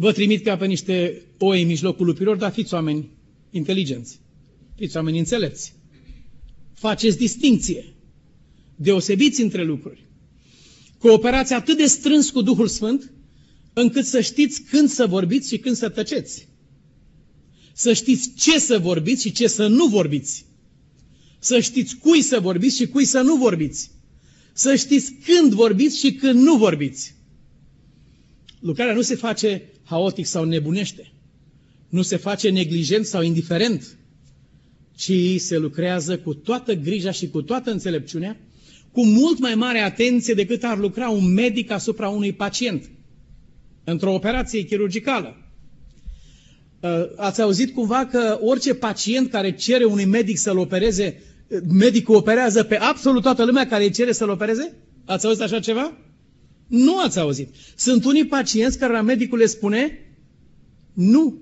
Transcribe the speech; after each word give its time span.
vă 0.00 0.12
trimit 0.12 0.44
ca 0.44 0.56
pe 0.56 0.66
niște 0.66 1.22
oi 1.38 1.60
în 1.62 1.66
mijlocul 1.66 2.06
lupilor, 2.06 2.36
dar 2.36 2.52
fiți 2.52 2.74
oameni 2.74 3.08
inteligenți, 3.50 4.20
fiți 4.76 4.96
oameni 4.96 5.18
înțelepți. 5.18 5.74
Faceți 6.74 7.16
distinție, 7.18 7.94
deosebiți 8.76 9.42
între 9.42 9.64
lucruri. 9.64 10.06
Cooperați 10.98 11.52
atât 11.52 11.76
de 11.76 11.86
strâns 11.86 12.30
cu 12.30 12.40
Duhul 12.42 12.68
Sfânt, 12.68 13.12
încât 13.72 14.04
să 14.04 14.20
știți 14.20 14.62
când 14.62 14.88
să 14.88 15.06
vorbiți 15.06 15.48
și 15.48 15.58
când 15.58 15.76
să 15.76 15.88
tăceți. 15.88 16.48
Să 17.72 17.92
știți 17.92 18.30
ce 18.36 18.58
să 18.58 18.78
vorbiți 18.78 19.22
și 19.22 19.32
ce 19.32 19.46
să 19.46 19.66
nu 19.66 19.86
vorbiți. 19.86 20.44
Să 21.38 21.60
știți 21.60 21.96
cui 21.96 22.22
să 22.22 22.40
vorbiți 22.40 22.76
și 22.76 22.88
cui 22.88 23.04
să 23.04 23.20
nu 23.20 23.36
vorbiți. 23.36 23.90
Să 24.52 24.74
știți 24.74 25.12
când 25.12 25.52
vorbiți 25.52 25.98
și 25.98 26.12
când 26.12 26.40
nu 26.40 26.56
vorbiți. 26.56 27.14
Lucrarea 28.60 28.94
nu 28.94 29.00
se 29.00 29.14
face 29.14 29.62
haotic 29.84 30.26
sau 30.26 30.44
nebunește. 30.44 31.12
Nu 31.88 32.02
se 32.02 32.16
face 32.16 32.50
neglijent 32.50 33.06
sau 33.06 33.22
indiferent, 33.22 33.96
ci 34.96 35.12
se 35.40 35.58
lucrează 35.58 36.18
cu 36.18 36.34
toată 36.34 36.74
grija 36.74 37.10
și 37.10 37.28
cu 37.28 37.42
toată 37.42 37.70
înțelepciunea, 37.70 38.36
cu 38.92 39.04
mult 39.04 39.38
mai 39.38 39.54
mare 39.54 39.78
atenție 39.78 40.34
decât 40.34 40.62
ar 40.62 40.78
lucra 40.78 41.08
un 41.08 41.32
medic 41.32 41.70
asupra 41.70 42.08
unui 42.08 42.32
pacient 42.32 42.90
într-o 43.84 44.14
operație 44.14 44.62
chirurgicală. 44.62 45.36
Uh, 46.80 46.90
ați 47.16 47.42
auzit 47.42 47.74
cumva 47.74 48.06
că 48.06 48.38
orice 48.42 48.74
pacient 48.74 49.30
care 49.30 49.54
cere 49.54 49.84
unui 49.84 50.04
medic 50.04 50.38
să-l 50.38 50.58
opereze, 50.58 51.22
uh, 51.48 51.58
medicul 51.72 52.14
operează 52.14 52.62
pe 52.62 52.76
absolut 52.76 53.22
toată 53.22 53.44
lumea 53.44 53.66
care 53.66 53.84
îi 53.84 53.90
cere 53.90 54.12
să-l 54.12 54.30
opereze? 54.30 54.74
Ați 55.04 55.26
auzit 55.26 55.42
așa 55.42 55.60
ceva? 55.60 55.96
Nu 56.68 57.00
ați 57.00 57.18
auzit. 57.18 57.54
Sunt 57.76 58.04
unii 58.04 58.26
pacienți 58.26 58.78
care 58.78 58.92
la 58.92 59.00
medicul 59.00 59.38
le 59.38 59.46
spune 59.46 59.98
nu. 60.92 61.40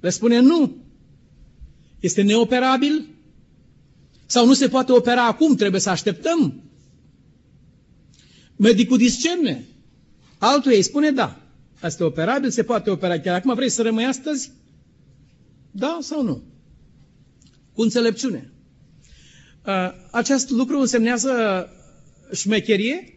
Le 0.00 0.10
spune 0.10 0.40
nu. 0.40 0.76
Este 2.00 2.22
neoperabil? 2.22 3.08
Sau 4.26 4.46
nu 4.46 4.52
se 4.54 4.68
poate 4.68 4.92
opera 4.92 5.26
acum, 5.26 5.54
trebuie 5.54 5.80
să 5.80 5.90
așteptăm? 5.90 6.62
Medicul 8.56 8.96
discerne. 8.96 9.64
Altul 10.38 10.72
ei 10.72 10.82
spune 10.82 11.10
da. 11.10 11.40
Asta 11.80 12.02
e 12.02 12.06
operabil, 12.06 12.50
se 12.50 12.62
poate 12.62 12.90
opera 12.90 13.20
chiar 13.20 13.34
acum. 13.34 13.54
Vrei 13.54 13.68
să 13.68 13.82
rămâi 13.82 14.04
astăzi? 14.04 14.50
Da 15.70 15.98
sau 16.00 16.22
nu? 16.22 16.42
Cu 17.72 17.82
înțelepciune. 17.82 18.50
Acest 20.10 20.50
lucru 20.50 20.78
însemnează 20.80 21.32
șmecherie? 22.32 23.15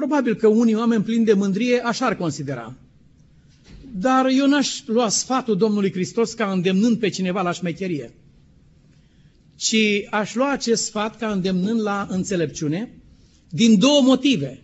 Probabil 0.00 0.34
că 0.34 0.46
unii 0.46 0.74
oameni 0.74 1.02
plini 1.02 1.24
de 1.24 1.32
mândrie 1.32 1.78
așa 1.84 2.06
ar 2.06 2.16
considera. 2.16 2.76
Dar 3.94 4.26
eu 4.26 4.46
n-aș 4.46 4.82
lua 4.86 5.08
sfatul 5.08 5.56
Domnului 5.56 5.92
Hristos 5.92 6.32
ca 6.32 6.50
îndemnând 6.52 6.98
pe 6.98 7.08
cineva 7.08 7.42
la 7.42 7.52
șmecherie, 7.52 8.14
ci 9.56 9.76
aș 10.10 10.34
lua 10.34 10.52
acest 10.52 10.84
sfat 10.84 11.18
ca 11.18 11.30
îndemnând 11.32 11.80
la 11.80 12.06
înțelepciune 12.10 12.92
din 13.50 13.78
două 13.78 14.02
motive. 14.02 14.62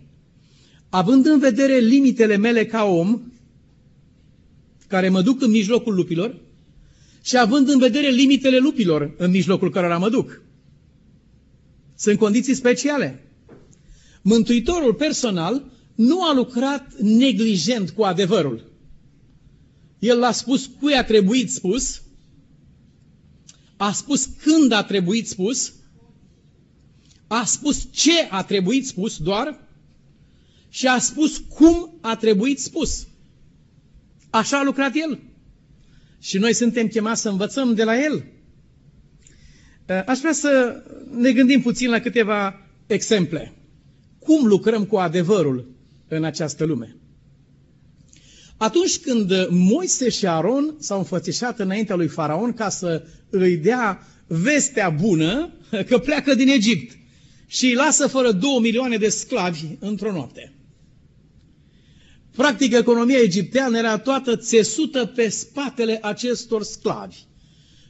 Având 0.89 1.25
în 1.25 1.39
vedere 1.39 1.77
limitele 1.77 2.37
mele 2.37 2.65
ca 2.65 2.83
om, 2.83 3.21
care 4.87 5.09
mă 5.09 5.21
duc 5.21 5.41
în 5.41 5.51
mijlocul 5.51 5.95
lupilor, 5.95 6.35
și 7.21 7.37
având 7.37 7.69
în 7.69 7.79
vedere 7.79 8.09
limitele 8.09 8.57
lupilor 8.57 9.13
în 9.17 9.31
mijlocul 9.31 9.71
cărora 9.71 9.97
mă 9.97 10.09
duc. 10.09 10.41
Sunt 11.95 12.17
condiții 12.17 12.53
speciale. 12.53 13.26
Mântuitorul 14.21 14.93
personal 14.93 15.71
nu 15.95 16.23
a 16.23 16.33
lucrat 16.33 16.93
neglijent 16.99 17.89
cu 17.89 18.03
adevărul. 18.03 18.71
El 19.99 20.19
l-a 20.19 20.31
spus 20.31 20.69
cui 20.79 20.93
a 20.93 21.03
trebuit 21.03 21.51
spus, 21.51 22.01
a 23.77 23.91
spus 23.91 24.25
când 24.25 24.71
a 24.71 24.83
trebuit 24.83 25.27
spus, 25.27 25.73
a 27.27 27.45
spus 27.45 27.87
ce 27.91 28.27
a 28.29 28.43
trebuit 28.43 28.87
spus 28.87 29.17
doar 29.17 29.67
și 30.69 30.87
a 30.87 30.99
spus 30.99 31.37
cum 31.37 31.97
a 32.01 32.15
trebuit 32.15 32.59
spus. 32.59 33.07
Așa 34.29 34.59
a 34.59 34.63
lucrat 34.63 34.91
el. 34.95 35.19
Și 36.19 36.37
noi 36.37 36.53
suntem 36.53 36.87
chemați 36.87 37.21
să 37.21 37.29
învățăm 37.29 37.73
de 37.73 37.83
la 37.83 38.03
el. 38.03 38.23
Aș 40.05 40.19
vrea 40.19 40.33
să 40.33 40.83
ne 41.11 41.31
gândim 41.31 41.61
puțin 41.61 41.89
la 41.89 41.99
câteva 41.99 42.67
exemple. 42.87 43.53
Cum 44.27 44.45
lucrăm 44.45 44.85
cu 44.85 44.95
adevărul 44.95 45.71
în 46.07 46.23
această 46.23 46.65
lume? 46.65 46.95
Atunci 48.57 48.97
când 48.97 49.47
Moise 49.49 50.09
și 50.09 50.27
Aron 50.27 50.75
s-au 50.79 50.97
înfățișat 50.97 51.59
înaintea 51.59 51.95
lui 51.95 52.07
Faraon 52.07 52.53
ca 52.53 52.69
să 52.69 53.03
îi 53.29 53.57
dea 53.57 54.07
vestea 54.27 54.89
bună 54.89 55.53
că 55.87 55.97
pleacă 55.97 56.35
din 56.35 56.47
Egipt 56.47 56.97
și 57.45 57.65
îi 57.65 57.73
lasă 57.73 58.07
fără 58.07 58.31
două 58.31 58.59
milioane 58.59 58.97
de 58.97 59.09
sclavi 59.09 59.65
într-o 59.79 60.11
noapte. 60.11 60.53
Practic, 62.35 62.73
economia 62.73 63.19
egipteană 63.19 63.77
era 63.77 63.97
toată 63.97 64.35
țesută 64.35 65.05
pe 65.05 65.29
spatele 65.29 65.99
acestor 66.01 66.63
sclavi, 66.63 67.17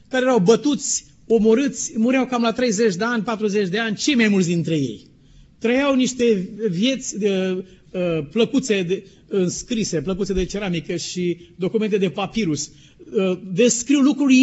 care 0.08 0.24
erau 0.24 0.38
bătuți, 0.38 1.04
omorâți, 1.26 1.92
mureau 1.96 2.26
cam 2.26 2.42
la 2.42 2.52
30 2.52 2.94
de 2.94 3.04
ani, 3.04 3.22
40 3.22 3.68
de 3.68 3.78
ani, 3.78 3.96
cei 3.96 4.14
mai 4.14 4.28
mulți 4.28 4.48
dintre 4.48 4.74
ei. 4.74 5.08
Trăiau 5.58 5.94
niște 5.94 6.48
vieți 6.70 7.18
de, 7.18 7.64
uh, 7.92 8.26
plăcuțe 8.30 8.82
de, 8.82 9.06
înscrise, 9.28 10.02
plăcuțe 10.02 10.32
de 10.32 10.44
ceramică 10.44 10.96
și 10.96 11.50
documente 11.56 11.98
de 11.98 12.10
papirus. 12.10 12.70
Uh, 13.12 13.38
descriu 13.52 14.00
lucruri 14.00 14.34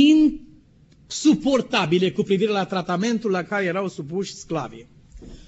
insuportabile 1.07 2.11
cu 2.11 2.23
privire 2.23 2.51
la 2.51 2.65
tratamentul 2.65 3.31
la 3.31 3.43
care 3.43 3.65
erau 3.65 3.89
supuși 3.89 4.33
sclavii. 4.33 4.87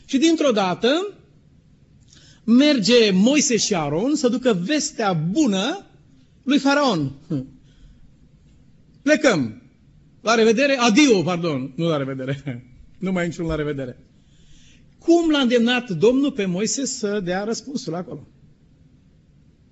Și 0.06 0.18
dintr-o 0.18 0.52
dată, 0.52 1.14
merge 2.44 3.12
Moise 3.12 3.58
și 3.58 3.76
Aron 3.76 4.16
să 4.16 4.28
ducă 4.28 4.62
vestea 4.66 5.14
bună 5.14 5.86
lui 6.44 6.58
Faraon. 6.58 7.12
Plecăm. 9.02 9.62
La 10.22 10.36
revedere, 10.36 10.78
adio, 10.78 11.22
pardon, 11.22 11.74
nu 11.76 11.88
la 11.88 11.98
revedere. 11.98 12.44
Nu 13.00 13.12
mai 13.12 13.28
niciun 13.28 13.46
la 13.46 13.56
revedere. 13.56 14.00
Cum 15.08 15.30
l-a 15.30 15.40
îndemnat 15.40 15.90
Domnul 15.90 16.32
pe 16.32 16.46
Moise 16.46 16.86
să 16.86 17.20
dea 17.24 17.44
răspunsul 17.44 17.96
acolo? 17.96 18.28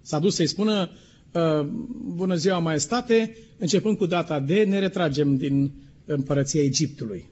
S-a 0.02 0.20
dus 0.20 0.36
să-i 0.36 0.48
spună, 0.48 0.90
uh, 1.32 1.68
bună 2.16 2.36
ziua, 2.36 2.60
maestate, 2.60 3.38
începând 3.58 3.98
cu 3.98 4.06
data 4.06 4.40
de, 4.40 4.64
ne 4.64 4.80
retragem 4.80 5.38
din 5.38 5.72
împărăția 6.06 6.64
Egiptului. 6.64 7.30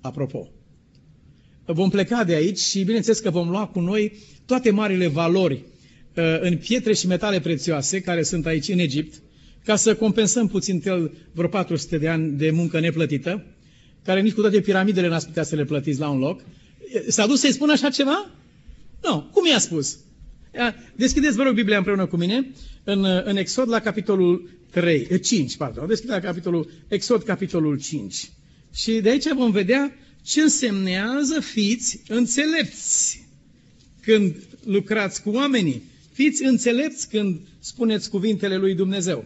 Apropo, 0.00 0.48
vom 1.64 1.90
pleca 1.90 2.24
de 2.24 2.34
aici 2.34 2.58
și 2.58 2.84
bineînțeles 2.84 3.18
că 3.18 3.30
vom 3.30 3.48
lua 3.48 3.66
cu 3.66 3.80
noi 3.80 4.12
toate 4.46 4.70
marile 4.70 5.06
valori 5.06 5.54
uh, 6.16 6.38
în 6.40 6.56
pietre 6.56 6.92
și 6.94 7.06
metale 7.06 7.40
prețioase 7.40 8.00
care 8.00 8.22
sunt 8.22 8.46
aici 8.46 8.68
în 8.68 8.78
Egipt, 8.78 9.22
ca 9.64 9.76
să 9.76 9.94
compensăm 9.96 10.48
puțin 10.48 10.82
el 10.84 11.12
vreo 11.32 11.48
400 11.48 11.98
de 11.98 12.08
ani 12.08 12.32
de 12.32 12.50
muncă 12.50 12.80
neplătită, 12.80 13.44
care 14.04 14.20
nici 14.20 14.32
cu 14.32 14.40
toate 14.40 14.60
piramidele 14.60 15.08
n-ați 15.08 15.26
putea 15.26 15.42
să 15.42 15.56
le 15.56 15.64
plătiți 15.64 16.00
la 16.00 16.08
un 16.08 16.18
loc. 16.18 16.40
S-a 17.08 17.26
dus 17.26 17.40
să-i 17.40 17.52
spună 17.52 17.72
așa 17.72 17.90
ceva? 17.90 18.30
Nu. 19.02 19.28
Cum 19.32 19.46
i-a 19.46 19.58
spus? 19.58 19.98
Deschideți, 20.96 21.36
vă 21.36 21.42
rog, 21.42 21.54
Biblia 21.54 21.76
împreună 21.76 22.06
cu 22.06 22.16
mine 22.16 22.50
în, 22.84 23.04
în 23.24 23.36
Exod 23.36 23.68
la 23.68 23.80
capitolul 23.80 24.50
3, 24.70 25.20
5, 25.20 25.56
pardon. 25.56 25.86
Deschideți 25.86 26.14
la 26.18 26.26
capitolul, 26.26 26.70
Exod 26.88 27.22
capitolul 27.22 27.80
5. 27.80 28.30
Și 28.74 28.92
de 29.00 29.08
aici 29.08 29.32
vom 29.32 29.50
vedea 29.50 29.96
ce 30.22 30.40
însemnează 30.40 31.40
fiți 31.40 32.00
înțelepți 32.08 33.26
când 34.00 34.36
lucrați 34.64 35.22
cu 35.22 35.30
oamenii. 35.30 35.82
Fiți 36.12 36.44
înțelepți 36.44 37.08
când 37.08 37.40
spuneți 37.58 38.10
cuvintele 38.10 38.56
lui 38.56 38.74
Dumnezeu. 38.74 39.24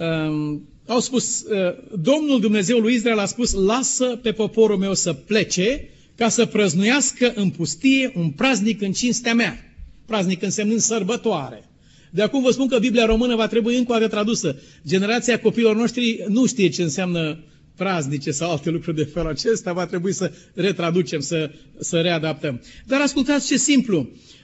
Um, 0.00 0.68
au 0.86 1.00
spus, 1.00 1.42
uh, 1.42 1.98
Domnul 2.00 2.40
Dumnezeu 2.40 2.78
lui 2.78 2.94
Israel 2.94 3.18
a 3.18 3.24
spus, 3.24 3.52
lasă 3.52 4.18
pe 4.22 4.32
poporul 4.32 4.76
meu 4.76 4.94
să 4.94 5.12
plece 5.12 5.88
ca 6.14 6.28
să 6.28 6.46
prăznuiască 6.46 7.32
în 7.34 7.50
pustie 7.50 8.12
un 8.14 8.30
praznic 8.30 8.82
în 8.82 8.92
cinstea 8.92 9.34
mea. 9.34 9.74
Praznic 10.06 10.42
însemnând 10.42 10.80
sărbătoare. 10.80 11.64
De 12.10 12.22
acum 12.22 12.42
vă 12.42 12.50
spun 12.50 12.68
că 12.68 12.78
Biblia 12.78 13.04
română 13.04 13.36
va 13.36 13.46
trebui 13.46 13.76
încă 13.76 13.92
o 13.92 13.94
dată 13.94 14.08
tradusă. 14.08 14.56
Generația 14.86 15.40
copiilor 15.40 15.76
noștri 15.76 16.24
nu 16.28 16.46
știe 16.46 16.68
ce 16.68 16.82
înseamnă 16.82 17.44
praznice 17.82 18.30
sau 18.30 18.50
alte 18.50 18.70
lucruri 18.70 18.96
de 18.96 19.04
felul 19.04 19.30
acesta, 19.30 19.72
va 19.72 19.86
trebui 19.86 20.12
să 20.12 20.32
retraducem, 20.54 21.20
să, 21.20 21.50
să 21.78 22.00
readaptăm. 22.00 22.60
Dar 22.86 23.00
ascultați 23.00 23.46
ce 23.46 23.56
simplu. 23.56 23.98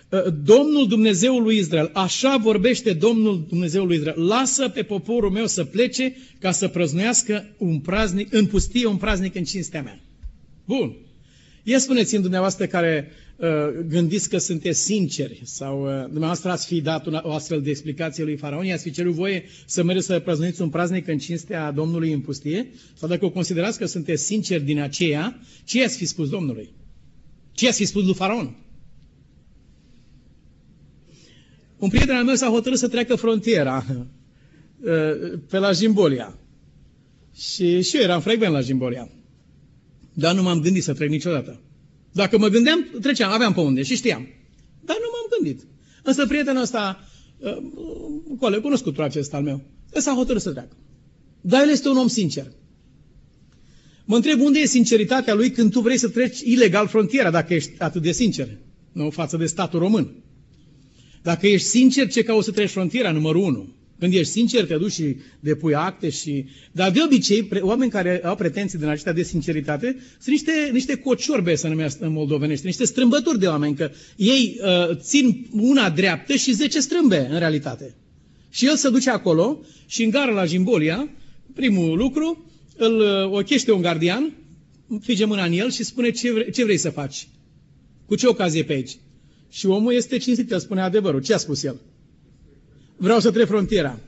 Uh, 0.08 0.20
Domnul 0.44 0.88
Dumnezeul 0.88 1.42
lui 1.42 1.56
Israel, 1.56 1.90
așa 1.92 2.36
vorbește 2.36 2.92
Domnul 2.92 3.44
Dumnezeul 3.48 3.86
lui 3.86 3.96
Israel, 3.96 4.26
lasă 4.26 4.68
pe 4.68 4.82
poporul 4.82 5.30
meu 5.30 5.46
să 5.46 5.64
plece 5.64 6.16
ca 6.38 6.50
să 6.50 6.68
prăznuiască 6.68 7.54
un 7.58 7.78
praznic, 7.78 8.34
în 8.34 8.46
pustie 8.46 8.86
un 8.86 8.96
praznic 8.96 9.34
în 9.34 9.44
cinstea 9.44 9.82
mea. 9.82 10.00
Bun. 10.64 10.96
Ia 11.68 11.78
spuneți-mi 11.78 12.22
dumneavoastră 12.22 12.66
care 12.66 13.10
uh, 13.36 13.48
gândiți 13.88 14.28
că 14.28 14.38
sunteți 14.38 14.80
sinceri 14.80 15.40
sau 15.44 15.82
uh, 15.82 16.04
dumneavoastră 16.04 16.50
ați 16.50 16.66
fi 16.66 16.80
dat 16.80 17.06
una, 17.06 17.20
o 17.24 17.32
astfel 17.32 17.62
de 17.62 17.70
explicație 17.70 18.24
lui 18.24 18.36
Faraon, 18.36 18.64
i-ați 18.64 18.82
fi 18.82 18.90
cerut 18.90 19.14
voie 19.14 19.44
să 19.66 19.82
mergeți 19.82 20.06
să 20.06 20.18
prăznuiți 20.18 20.60
un 20.62 20.68
praznic 20.68 21.06
în 21.08 21.18
cinstea 21.18 21.70
Domnului 21.72 22.12
în 22.12 22.20
pustie? 22.20 22.70
Sau 22.94 23.08
dacă 23.08 23.24
o 23.24 23.30
considerați 23.30 23.78
că 23.78 23.86
sunteți 23.86 24.24
sinceri 24.24 24.62
din 24.62 24.80
aceea, 24.80 25.40
ce 25.64 25.78
i-ați 25.78 25.96
fi 25.96 26.04
spus 26.04 26.28
Domnului? 26.28 26.70
Ce 27.52 27.64
i-ați 27.64 27.78
fi 27.78 27.84
spus 27.84 28.04
lui 28.04 28.14
Faraon? 28.14 28.56
Un 31.78 31.88
prieten 31.88 32.16
al 32.16 32.24
meu 32.24 32.34
s-a 32.34 32.48
hotărât 32.48 32.78
să 32.78 32.88
treacă 32.88 33.14
frontiera 33.14 33.84
uh, 33.90 35.38
pe 35.50 35.58
la 35.58 35.72
Jimbolia. 35.72 36.38
Și, 37.34 37.82
și 37.82 37.96
eu 37.96 38.02
eram 38.02 38.20
frecvent 38.20 38.52
la 38.52 38.60
Jimbolia. 38.60 39.10
Dar 40.18 40.34
nu 40.34 40.42
m-am 40.42 40.60
gândit 40.60 40.82
să 40.82 40.94
trec 40.94 41.08
niciodată. 41.08 41.60
Dacă 42.12 42.38
mă 42.38 42.48
gândeam, 42.48 42.86
treceam, 43.00 43.32
aveam 43.32 43.52
pe 43.52 43.60
unde 43.60 43.82
și 43.82 43.94
știam. 43.94 44.28
Dar 44.84 44.96
nu 45.00 45.08
m-am 45.12 45.26
gândit. 45.36 45.66
Însă 46.02 46.26
prietenul 46.26 46.62
ăsta, 46.62 47.08
uh, 47.38 47.56
un 48.24 48.36
coleg 48.36 48.60
cunoscutul 48.60 49.02
acesta 49.02 49.36
al 49.36 49.42
meu, 49.42 49.64
s-a 49.94 50.12
hotărât 50.12 50.42
să 50.42 50.50
treacă. 50.50 50.76
Dar 51.40 51.62
el 51.62 51.70
este 51.70 51.88
un 51.88 51.96
om 51.96 52.08
sincer. 52.08 52.52
Mă 54.04 54.16
întreb 54.16 54.40
unde 54.40 54.58
e 54.58 54.66
sinceritatea 54.66 55.34
lui 55.34 55.50
când 55.50 55.70
tu 55.70 55.80
vrei 55.80 55.98
să 55.98 56.08
treci 56.08 56.40
ilegal 56.40 56.86
frontiera, 56.86 57.30
dacă 57.30 57.54
ești 57.54 57.70
atât 57.78 58.02
de 58.02 58.12
sincer, 58.12 58.48
nu 58.92 59.10
față 59.10 59.36
de 59.36 59.46
statul 59.46 59.78
român. 59.78 60.14
Dacă 61.22 61.46
ești 61.46 61.66
sincer, 61.66 62.08
ce 62.08 62.22
cauți 62.22 62.44
să 62.44 62.52
treci 62.52 62.70
frontiera, 62.70 63.12
numărul 63.12 63.42
unu. 63.42 63.74
Când 63.98 64.14
ești 64.14 64.32
sincer, 64.32 64.66
te 64.66 64.76
duci 64.76 64.92
și 64.92 65.16
depui 65.40 65.74
acte 65.74 66.10
și... 66.10 66.44
Dar 66.72 66.90
de 66.90 67.00
obicei, 67.04 67.48
oameni 67.60 67.90
care 67.90 68.20
au 68.24 68.36
pretenții 68.36 68.78
din 68.78 68.88
acestea 68.88 69.12
de 69.12 69.22
sinceritate 69.22 69.96
sunt 70.20 70.26
niște, 70.26 70.52
niște 70.72 70.96
cociorbe, 70.96 71.54
să 71.54 71.68
numesc 71.68 72.00
în 72.00 72.12
moldovenește, 72.12 72.66
niște 72.66 72.84
strâmbături 72.84 73.38
de 73.38 73.46
oameni, 73.46 73.76
că 73.76 73.90
ei 74.16 74.60
uh, 74.60 74.96
țin 74.96 75.46
una 75.52 75.90
dreaptă 75.90 76.34
și 76.34 76.52
zece 76.52 76.80
strâmbe, 76.80 77.28
în 77.30 77.38
realitate. 77.38 77.94
Și 78.50 78.66
el 78.66 78.76
se 78.76 78.90
duce 78.90 79.10
acolo 79.10 79.60
și 79.86 80.04
în 80.04 80.10
gara 80.10 80.32
la 80.32 80.44
Jimbolia, 80.44 81.08
primul 81.54 81.96
lucru, 81.96 82.50
îl 82.76 82.98
uh, 82.98 83.38
ochește 83.38 83.72
un 83.72 83.80
gardian, 83.80 84.32
fige 85.00 85.24
mâna 85.24 85.44
în 85.44 85.52
el 85.52 85.70
și 85.70 85.84
spune 85.84 86.10
ce, 86.10 86.32
vrei, 86.32 86.52
ce 86.52 86.64
vrei 86.64 86.76
să 86.76 86.90
faci. 86.90 87.28
Cu 88.06 88.14
ce 88.14 88.26
ocazie 88.26 88.64
pe 88.64 88.72
aici? 88.72 88.96
Și 89.50 89.66
omul 89.66 89.92
este 89.92 90.16
cinstit, 90.16 90.50
el 90.50 90.58
spune 90.58 90.80
adevărul. 90.80 91.22
Ce 91.22 91.34
a 91.34 91.36
spus 91.36 91.62
el? 91.62 91.80
Vreau 92.96 93.20
să 93.20 93.30
trec 93.30 93.46
frontiera. 93.46 93.98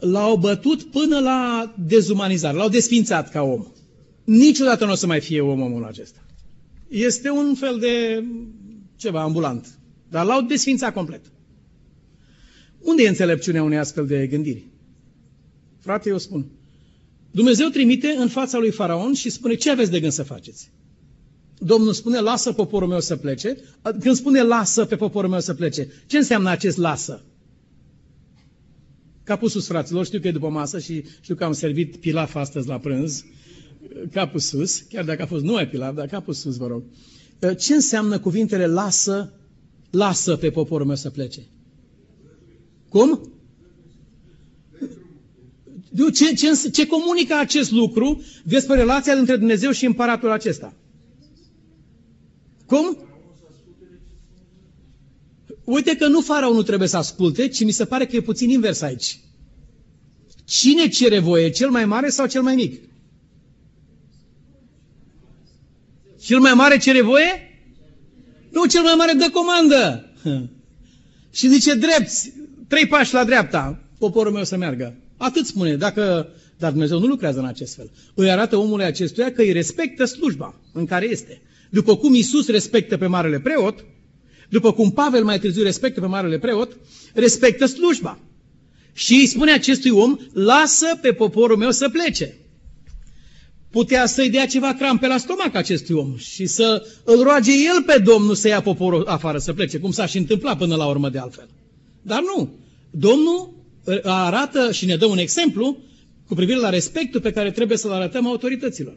L-au 0.00 0.36
bătut 0.36 0.82
până 0.82 1.18
la 1.18 1.74
dezumanizare, 1.86 2.56
l-au 2.56 2.68
desfințat 2.68 3.30
ca 3.30 3.42
om. 3.42 3.66
Niciodată 4.24 4.84
nu 4.84 4.90
o 4.90 4.94
să 4.94 5.06
mai 5.06 5.20
fie 5.20 5.40
om 5.40 5.60
omul 5.60 5.84
acesta. 5.84 6.26
Este 6.88 7.30
un 7.30 7.54
fel 7.54 7.78
de 7.78 8.24
ceva 8.96 9.22
ambulant. 9.22 9.78
Dar 10.08 10.24
l-au 10.24 10.42
desfințat 10.42 10.92
complet. 10.92 11.20
Unde 12.80 13.02
e 13.02 13.08
înțelepciunea 13.08 13.62
unei 13.62 13.78
astfel 13.78 14.06
de 14.06 14.26
gândiri? 14.26 14.66
Frate, 15.78 16.08
eu 16.08 16.18
spun. 16.18 16.46
Dumnezeu 17.30 17.68
trimite 17.68 18.14
în 18.18 18.28
fața 18.28 18.58
lui 18.58 18.70
Faraon 18.70 19.12
și 19.12 19.30
spune 19.30 19.54
ce 19.54 19.70
aveți 19.70 19.90
de 19.90 20.00
gând 20.00 20.12
să 20.12 20.22
faceți. 20.22 20.70
Domnul 21.58 21.92
spune, 21.92 22.18
lasă 22.18 22.52
poporul 22.52 22.88
meu 22.88 23.00
să 23.00 23.16
plece. 23.16 23.56
Când 24.00 24.16
spune 24.16 24.42
lasă 24.42 24.84
pe 24.84 24.96
poporul 24.96 25.30
meu 25.30 25.40
să 25.40 25.54
plece, 25.54 25.88
ce 26.06 26.16
înseamnă 26.16 26.50
acest 26.50 26.76
lasă? 26.76 27.24
Capul 29.26 29.48
sus, 29.48 29.66
fraților, 29.66 30.04
știu 30.04 30.20
că 30.20 30.28
e 30.28 30.32
după 30.32 30.48
masă 30.48 30.78
și 30.78 31.04
știu 31.20 31.34
că 31.34 31.44
am 31.44 31.52
servit 31.52 31.96
pilaf 31.96 32.34
astăzi 32.34 32.68
la 32.68 32.78
prânz. 32.78 33.24
Capul 34.12 34.40
sus, 34.40 34.78
chiar 34.80 35.04
dacă 35.04 35.22
a 35.22 35.26
fost 35.26 35.44
numai 35.44 35.68
pilaf, 35.68 35.94
dar 35.94 36.06
capul 36.06 36.34
sus, 36.34 36.56
vă 36.56 36.66
rog. 36.66 36.82
Ce 37.58 37.74
înseamnă 37.74 38.18
cuvintele 38.18 38.66
lasă, 38.66 39.32
lasă 39.90 40.36
pe 40.36 40.50
poporul 40.50 40.86
meu 40.86 40.96
să 40.96 41.10
plece? 41.10 41.40
Cum? 42.88 43.32
Ce, 46.12 46.34
ce, 46.34 46.68
ce 46.72 46.86
comunică 46.86 47.34
acest 47.34 47.70
lucru 47.70 48.22
despre 48.44 48.76
relația 48.76 49.14
dintre 49.14 49.36
Dumnezeu 49.36 49.70
și 49.70 49.86
împăratul 49.86 50.30
acesta? 50.30 50.74
Cum? 52.66 52.98
Uite 55.66 55.96
că 55.96 56.06
nu 56.06 56.20
faraonul 56.20 56.62
trebuie 56.62 56.88
să 56.88 56.96
asculte, 56.96 57.48
ci 57.48 57.64
mi 57.64 57.70
se 57.70 57.84
pare 57.84 58.06
că 58.06 58.16
e 58.16 58.20
puțin 58.20 58.50
invers 58.50 58.80
aici. 58.80 59.18
Cine 60.44 60.88
cere 60.88 61.18
voie, 61.18 61.50
cel 61.50 61.70
mai 61.70 61.84
mare 61.84 62.08
sau 62.08 62.26
cel 62.26 62.42
mai 62.42 62.54
mic? 62.54 62.82
Cel 66.20 66.38
mai 66.38 66.52
mare 66.54 66.78
cere 66.78 67.02
voie? 67.02 67.60
Nu, 68.50 68.66
cel 68.66 68.82
mai 68.82 68.94
mare 68.96 69.12
dă 69.12 69.30
comandă. 69.32 70.12
Și 71.38 71.48
zice 71.48 71.74
drept, 71.74 72.10
trei 72.68 72.86
pași 72.86 73.14
la 73.14 73.24
dreapta, 73.24 73.82
poporul 73.98 74.32
meu 74.32 74.44
să 74.44 74.56
meargă. 74.56 74.96
Atât 75.16 75.46
spune, 75.46 75.76
dacă, 75.76 76.28
dar 76.58 76.70
Dumnezeu 76.70 76.98
nu 76.98 77.06
lucrează 77.06 77.38
în 77.38 77.46
acest 77.46 77.74
fel. 77.74 77.90
Îi 78.14 78.30
arată 78.30 78.56
omului 78.56 78.84
acestuia 78.84 79.32
că 79.32 79.42
îi 79.42 79.52
respectă 79.52 80.04
slujba 80.04 80.60
în 80.72 80.86
care 80.86 81.10
este. 81.10 81.42
După 81.70 81.96
cum 81.96 82.14
Isus 82.14 82.48
respectă 82.48 82.96
pe 82.96 83.06
marele 83.06 83.40
preot, 83.40 83.84
după 84.48 84.72
cum 84.72 84.90
Pavel 84.90 85.24
mai 85.24 85.38
târziu 85.38 85.62
respectă 85.62 86.00
pe 86.00 86.06
marele 86.06 86.38
preot, 86.38 86.76
respectă 87.14 87.66
slujba. 87.66 88.18
Și 88.92 89.14
îi 89.14 89.26
spune 89.26 89.52
acestui 89.52 89.90
om, 89.90 90.16
lasă 90.32 90.98
pe 91.00 91.12
poporul 91.12 91.56
meu 91.56 91.70
să 91.70 91.88
plece. 91.88 92.36
Putea 93.70 94.06
să-i 94.06 94.30
dea 94.30 94.46
ceva 94.46 94.74
crampe 94.74 95.06
la 95.06 95.18
stomac 95.18 95.54
acestui 95.54 95.94
om 95.94 96.16
și 96.16 96.46
să 96.46 96.86
îl 97.04 97.22
roage 97.22 97.52
el 97.52 97.82
pe 97.82 97.98
Domnul 98.04 98.34
să 98.34 98.48
ia 98.48 98.60
poporul 98.60 99.06
afară 99.06 99.38
să 99.38 99.52
plece, 99.52 99.78
cum 99.78 99.90
s-a 99.90 100.06
și 100.06 100.16
întâmplat 100.18 100.58
până 100.58 100.76
la 100.76 100.86
urmă 100.86 101.08
de 101.08 101.18
altfel. 101.18 101.48
Dar 102.02 102.20
nu. 102.36 102.54
Domnul 102.90 103.54
ă, 103.86 104.00
arată 104.04 104.72
și 104.72 104.86
ne 104.86 104.96
dă 104.96 105.06
un 105.06 105.18
exemplu 105.18 105.78
cu 106.26 106.34
privire 106.34 106.58
la 106.58 106.70
respectul 106.70 107.20
pe 107.20 107.32
care 107.32 107.50
trebuie 107.50 107.78
să-l 107.78 107.92
arătăm 107.92 108.26
autorităților. 108.26 108.96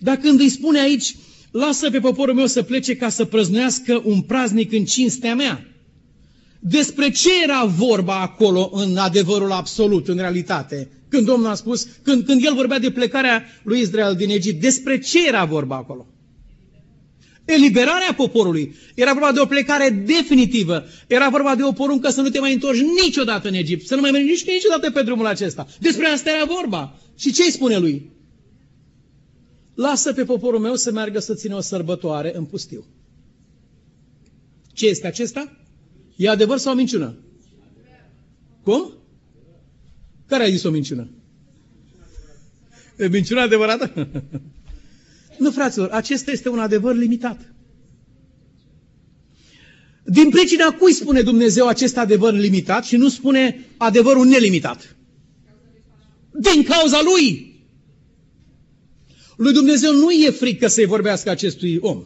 Dar 0.00 0.16
când 0.16 0.40
îi 0.40 0.48
spune 0.48 0.80
aici, 0.80 1.16
lasă 1.50 1.90
pe 1.90 1.98
poporul 1.98 2.34
meu 2.34 2.46
să 2.46 2.62
plece 2.62 2.96
ca 2.96 3.08
să 3.08 3.24
prăznuiască 3.24 4.02
un 4.04 4.20
praznic 4.20 4.72
în 4.72 4.84
cinstea 4.84 5.34
mea. 5.34 5.66
Despre 6.60 7.10
ce 7.10 7.28
era 7.42 7.64
vorba 7.64 8.20
acolo 8.20 8.70
în 8.72 8.96
adevărul 8.96 9.52
absolut, 9.52 10.08
în 10.08 10.16
realitate? 10.16 10.90
Când 11.08 11.26
Domnul 11.26 11.50
a 11.50 11.54
spus, 11.54 11.86
când, 12.02 12.24
când 12.24 12.44
el 12.44 12.54
vorbea 12.54 12.78
de 12.78 12.90
plecarea 12.90 13.44
lui 13.62 13.80
Israel 13.80 14.14
din 14.14 14.30
Egipt, 14.30 14.60
despre 14.60 14.98
ce 14.98 15.26
era 15.26 15.44
vorba 15.44 15.76
acolo? 15.76 16.06
Eliberarea 17.44 18.14
poporului. 18.16 18.74
Era 18.94 19.12
vorba 19.12 19.32
de 19.32 19.40
o 19.40 19.46
plecare 19.46 20.04
definitivă. 20.06 20.84
Era 21.06 21.28
vorba 21.28 21.54
de 21.54 21.62
o 21.62 21.72
poruncă 21.72 22.10
să 22.10 22.20
nu 22.20 22.28
te 22.28 22.38
mai 22.38 22.52
întorci 22.52 22.80
niciodată 23.04 23.48
în 23.48 23.54
Egipt, 23.54 23.86
să 23.86 23.94
nu 23.94 24.00
mai 24.00 24.10
mergi 24.10 24.28
nici 24.28 24.44
niciodată 24.44 24.90
pe 24.90 25.02
drumul 25.02 25.26
acesta. 25.26 25.66
Despre 25.80 26.06
asta 26.06 26.30
era 26.30 26.44
vorba. 26.44 26.98
Și 27.18 27.32
ce 27.32 27.42
îi 27.42 27.50
spune 27.50 27.76
lui? 27.76 28.10
Lasă 29.78 30.12
pe 30.12 30.24
poporul 30.24 30.60
meu 30.60 30.74
să 30.74 30.92
meargă 30.92 31.18
să 31.18 31.34
țină 31.34 31.56
o 31.56 31.60
sărbătoare 31.60 32.36
în 32.36 32.44
pustiu. 32.44 32.84
Ce 34.72 34.86
este 34.86 35.06
acesta? 35.06 35.56
E 36.16 36.28
adevăr 36.28 36.58
sau 36.58 36.72
o 36.72 36.76
minciună? 36.76 37.14
Cum? 38.62 38.92
Care 40.26 40.44
a 40.44 40.48
zis 40.48 40.62
o 40.62 40.70
minciună? 40.70 41.10
E 42.96 43.08
minciună 43.08 43.40
adevărată? 43.40 43.92
nu, 45.42 45.50
fraților, 45.50 45.88
acesta 45.90 46.30
este 46.30 46.48
un 46.48 46.58
adevăr 46.58 46.94
limitat. 46.94 47.54
Din 50.04 50.30
pricina 50.30 50.70
cui 50.70 50.92
spune 50.92 51.22
Dumnezeu 51.22 51.66
acest 51.66 51.96
adevăr 51.96 52.32
limitat 52.34 52.84
și 52.84 52.96
nu 52.96 53.08
spune 53.08 53.66
adevărul 53.76 54.26
nelimitat? 54.26 54.96
Din 56.30 56.62
cauza 56.62 57.00
lui! 57.02 57.47
Lui 59.38 59.52
Dumnezeu 59.52 59.92
nu 59.92 60.10
e 60.10 60.30
frică 60.30 60.68
să-i 60.68 60.86
vorbească 60.86 61.30
acestui 61.30 61.78
om. 61.80 62.04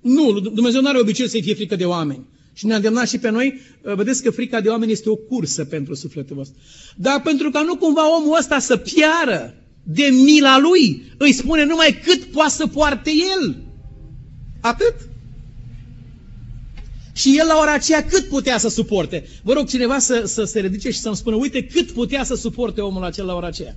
Nu, 0.00 0.40
Dumnezeu 0.40 0.80
nu 0.80 0.88
are 0.88 0.98
obicei 0.98 1.28
să-i 1.28 1.42
fie 1.42 1.54
frică 1.54 1.76
de 1.76 1.84
oameni. 1.84 2.26
Și 2.52 2.66
ne-a 2.66 2.76
îndemnat 2.76 3.08
și 3.08 3.18
pe 3.18 3.30
noi, 3.30 3.60
uh, 3.82 3.94
vedeți 3.94 4.22
că 4.22 4.30
frica 4.30 4.60
de 4.60 4.68
oameni 4.68 4.92
este 4.92 5.10
o 5.10 5.16
cursă 5.16 5.64
pentru 5.64 5.94
sufletul 5.94 6.36
vostru. 6.36 6.58
Dar 6.96 7.22
pentru 7.22 7.50
ca 7.50 7.62
nu 7.62 7.76
cumva 7.76 8.16
omul 8.16 8.36
ăsta 8.38 8.58
să 8.58 8.76
piară 8.76 9.54
de 9.82 10.08
mila 10.12 10.58
lui, 10.58 11.02
îi 11.16 11.32
spune 11.32 11.64
numai 11.64 12.00
cât 12.04 12.24
poate 12.24 12.50
să 12.50 12.66
poarte 12.66 13.10
el. 13.10 13.56
Atât. 14.60 14.94
Și 17.12 17.38
el 17.38 17.46
la 17.46 17.58
ora 17.60 17.72
aceea 17.72 18.04
cât 18.04 18.24
putea 18.24 18.58
să 18.58 18.68
suporte? 18.68 19.26
Vă 19.42 19.52
rog 19.52 19.68
cineva 19.68 19.98
să, 19.98 20.22
să 20.26 20.44
se 20.44 20.60
ridice 20.60 20.90
și 20.90 20.98
să-mi 20.98 21.16
spună, 21.16 21.36
uite 21.36 21.64
cât 21.64 21.90
putea 21.90 22.24
să 22.24 22.34
suporte 22.34 22.80
omul 22.80 23.04
acela 23.04 23.26
la 23.26 23.34
ora 23.34 23.46
aceea. 23.46 23.76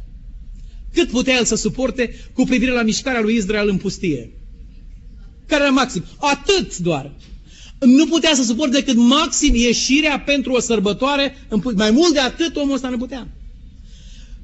Cât 0.94 1.10
putea 1.10 1.36
el 1.36 1.46
să 1.46 1.56
suporte 1.56 2.16
cu 2.34 2.44
privire 2.44 2.72
la 2.72 2.82
mișcarea 2.82 3.22
lui 3.22 3.36
Israel 3.36 3.70
în 3.70 3.78
pustie? 3.78 4.30
Care 5.46 5.64
era 5.64 5.72
maxim? 5.72 6.04
Atât 6.18 6.78
doar. 6.78 7.12
Nu 7.80 8.08
putea 8.08 8.32
să 8.34 8.44
suporte 8.44 8.80
decât 8.80 8.96
maxim 8.96 9.56
ieșirea 9.56 10.20
pentru 10.20 10.52
o 10.52 10.60
sărbătoare. 10.60 11.36
Mai 11.76 11.92
mult 11.92 12.14
de 12.14 12.20
atât 12.20 12.56
omul 12.56 12.74
ăsta 12.74 12.90
nu 12.90 12.98
putea. 12.98 13.28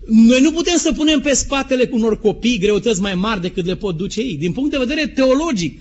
Noi 0.07 0.41
nu 0.41 0.51
putem 0.51 0.77
să 0.77 0.91
punem 0.91 1.19
pe 1.19 1.33
spatele 1.33 1.85
cu 1.85 1.95
unor 1.95 2.19
copii 2.19 2.59
greutăți 2.59 3.01
mai 3.01 3.15
mari 3.15 3.41
decât 3.41 3.65
le 3.65 3.75
pot 3.75 3.97
duce 3.97 4.21
ei. 4.21 4.35
Din 4.35 4.51
punct 4.51 4.71
de 4.71 4.77
vedere 4.77 5.07
teologic, 5.07 5.79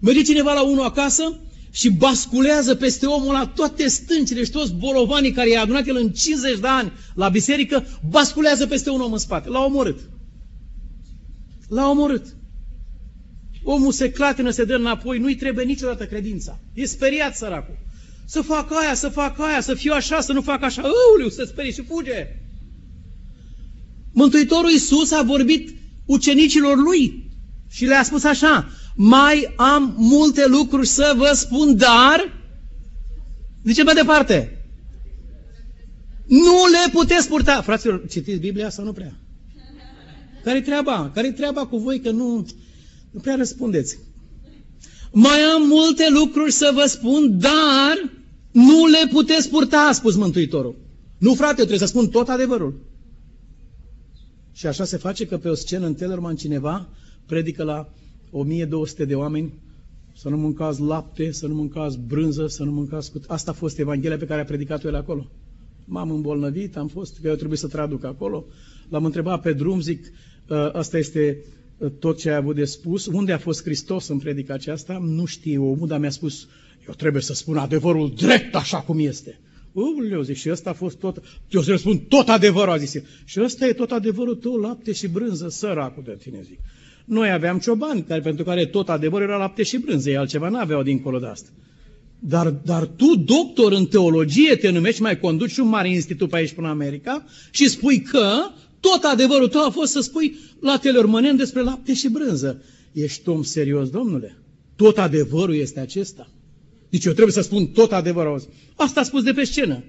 merge 0.00 0.22
cineva 0.22 0.52
la 0.52 0.62
unul 0.62 0.84
acasă 0.84 1.40
și 1.70 1.90
basculează 1.90 2.74
peste 2.74 3.06
omul 3.06 3.32
la 3.32 3.52
toate 3.54 3.88
stâncile 3.88 4.44
și 4.44 4.50
toți 4.50 4.74
bolovanii 4.74 5.32
care 5.32 5.50
i-a 5.50 5.60
adunat 5.60 5.86
el 5.86 5.96
în 5.96 6.10
50 6.10 6.58
de 6.58 6.66
ani 6.66 6.92
la 7.14 7.28
biserică, 7.28 7.86
basculează 8.08 8.66
peste 8.66 8.90
un 8.90 9.00
om 9.00 9.12
în 9.12 9.18
spate. 9.18 9.48
L-a 9.48 9.64
omorât. 9.64 9.98
L-a 11.68 11.88
omorât. 11.88 12.26
Omul 13.62 13.92
se 13.92 14.10
clatină, 14.10 14.50
se 14.50 14.64
dă 14.64 14.74
înapoi, 14.74 15.18
nu-i 15.18 15.36
trebuie 15.36 15.64
niciodată 15.64 16.06
credința. 16.06 16.58
E 16.74 16.84
speriat 16.86 17.36
săracul. 17.36 17.78
Să 18.26 18.40
fac 18.40 18.72
aia, 18.72 18.94
să 18.94 19.08
fac 19.08 19.40
aia, 19.40 19.60
să 19.60 19.74
fiu 19.74 19.92
așa, 19.92 20.20
să 20.20 20.32
nu 20.32 20.42
fac 20.42 20.62
așa. 20.62 20.82
Ăuliu, 20.82 21.28
să 21.28 21.44
sperie 21.44 21.72
și 21.72 21.84
fuge. 21.84 22.26
Mântuitorul 24.12 24.70
Iisus 24.70 25.10
a 25.10 25.22
vorbit 25.22 25.74
ucenicilor 26.06 26.76
lui 26.76 27.30
și 27.68 27.84
le-a 27.84 28.02
spus 28.02 28.24
așa, 28.24 28.70
mai 29.02 29.52
am 29.56 29.94
multe 29.96 30.46
lucruri 30.46 30.86
să 30.86 31.14
vă 31.16 31.32
spun, 31.34 31.76
dar, 31.76 32.42
zice 33.64 33.82
mai 33.82 33.94
departe, 33.94 34.64
nu 36.26 36.66
le 36.70 36.90
puteți 36.92 37.28
purta. 37.28 37.62
Fraților, 37.62 38.06
citiți 38.08 38.38
Biblia 38.38 38.70
sau 38.70 38.84
nu 38.84 38.92
prea? 38.92 39.20
Care-i 40.44 40.62
treaba? 40.62 41.10
Care-i 41.14 41.32
treaba 41.32 41.66
cu 41.66 41.76
voi 41.76 42.00
că 42.00 42.10
nu, 42.10 42.46
nu 43.10 43.20
prea 43.20 43.34
răspundeți? 43.34 43.98
Mai 45.12 45.38
am 45.38 45.66
multe 45.66 46.08
lucruri 46.10 46.52
să 46.52 46.70
vă 46.74 46.84
spun, 46.86 47.38
dar 47.38 48.10
nu 48.50 48.86
le 48.86 49.08
puteți 49.10 49.48
purta, 49.48 49.78
a 49.78 49.92
spus 49.92 50.16
Mântuitorul. 50.16 50.76
Nu, 51.18 51.34
frate, 51.34 51.54
trebuie 51.54 51.78
să 51.78 51.86
spun 51.86 52.08
tot 52.08 52.28
adevărul. 52.28 52.86
Și 54.52 54.66
așa 54.66 54.84
se 54.84 54.96
face 54.96 55.26
că 55.26 55.38
pe 55.38 55.48
o 55.48 55.54
scenă 55.54 55.86
în 55.86 55.94
Tellerman 55.94 56.36
cineva 56.36 56.88
predică 57.26 57.62
la 57.62 57.92
1200 58.30 59.04
de 59.04 59.14
oameni 59.14 59.52
să 60.14 60.28
nu 60.28 60.36
mâncați 60.36 60.80
lapte, 60.80 61.32
să 61.32 61.46
nu 61.46 61.54
mâncați 61.54 61.98
brânză, 62.06 62.46
să 62.46 62.64
nu 62.64 62.70
mâncați... 62.70 63.12
Asta 63.26 63.50
a 63.50 63.54
fost 63.54 63.78
Evanghelia 63.78 64.16
pe 64.16 64.26
care 64.26 64.40
a 64.40 64.44
predicat-o 64.44 64.88
el 64.88 64.94
acolo. 64.94 65.30
M-am 65.84 66.10
îmbolnăvit, 66.10 66.76
am 66.76 66.88
fost, 66.88 67.18
că 67.22 67.28
eu 67.28 67.34
trebuie 67.34 67.58
să 67.58 67.68
traduc 67.68 68.04
acolo. 68.04 68.44
L-am 68.88 69.04
întrebat 69.04 69.40
pe 69.40 69.52
drum, 69.52 69.80
zic, 69.80 70.12
ă, 70.50 70.70
asta 70.72 70.98
este 70.98 71.44
ă, 71.80 71.88
tot 71.88 72.18
ce 72.18 72.30
a 72.30 72.36
avut 72.36 72.54
de 72.54 72.64
spus. 72.64 73.06
Unde 73.06 73.32
a 73.32 73.38
fost 73.38 73.62
Hristos 73.62 74.08
în 74.08 74.18
predica 74.18 74.54
aceasta? 74.54 74.98
Nu 74.98 75.24
știu 75.24 75.70
omul, 75.70 75.88
dar 75.88 75.98
mi-a 75.98 76.10
spus, 76.10 76.48
eu 76.88 76.94
trebuie 76.94 77.22
să 77.22 77.34
spun 77.34 77.56
adevărul 77.56 78.12
drept 78.16 78.54
așa 78.54 78.80
cum 78.80 78.98
este. 78.98 79.40
Uleu, 79.72 80.22
zic, 80.22 80.36
și 80.36 80.50
ăsta 80.50 80.70
a 80.70 80.72
fost 80.72 80.98
tot, 80.98 81.22
eu 81.48 81.60
să 81.60 81.76
spun 81.76 81.98
tot 81.98 82.28
adevărul, 82.28 82.72
a 82.72 82.76
zis 82.76 82.94
el. 82.94 83.04
Și 83.24 83.40
ăsta 83.42 83.66
e 83.66 83.72
tot 83.72 83.90
adevărul 83.90 84.34
tău, 84.34 84.56
lapte 84.56 84.92
și 84.92 85.08
brânză, 85.08 85.48
săracul 85.48 86.02
de 86.06 86.16
tine, 86.18 86.40
zic. 86.42 86.58
Noi 87.10 87.30
aveam 87.30 87.58
ciobani 87.58 88.04
care, 88.08 88.20
pentru 88.20 88.44
care 88.44 88.66
tot 88.66 88.88
adevărul 88.88 89.26
era 89.28 89.36
lapte 89.36 89.62
și 89.62 89.78
brânză, 89.78 90.10
ei 90.10 90.16
altceva 90.16 90.48
n-aveau 90.48 90.82
dincolo 90.82 91.18
de 91.18 91.26
asta. 91.26 91.48
Dar, 92.18 92.50
dar 92.50 92.86
tu, 92.86 93.14
doctor 93.16 93.72
în 93.72 93.86
teologie, 93.86 94.56
te 94.56 94.70
numești, 94.70 95.02
mai 95.02 95.18
conduci 95.18 95.56
un 95.56 95.68
mare 95.68 95.90
institut 95.90 96.28
pe 96.28 96.36
aici 96.36 96.52
până 96.52 96.66
în 96.66 96.72
America 96.72 97.24
și 97.50 97.68
spui 97.68 98.00
că 98.00 98.32
tot 98.80 99.02
adevărul 99.02 99.48
tău 99.48 99.64
a 99.64 99.70
fost 99.70 99.92
să 99.92 100.00
spui 100.00 100.36
la 100.60 100.76
teleormănen 100.76 101.36
despre 101.36 101.62
lapte 101.62 101.94
și 101.94 102.08
brânză. 102.08 102.62
Ești 102.92 103.28
om 103.28 103.42
serios, 103.42 103.88
domnule? 103.88 104.38
Tot 104.76 104.98
adevărul 104.98 105.54
este 105.54 105.80
acesta. 105.80 106.30
Deci 106.90 107.04
eu 107.04 107.12
trebuie 107.12 107.34
să 107.34 107.40
spun 107.42 107.66
tot 107.66 107.92
adevărul. 107.92 108.42
Asta 108.76 109.00
a 109.00 109.04
spus 109.04 109.22
de 109.22 109.32
pe 109.32 109.44
scenă. 109.44 109.84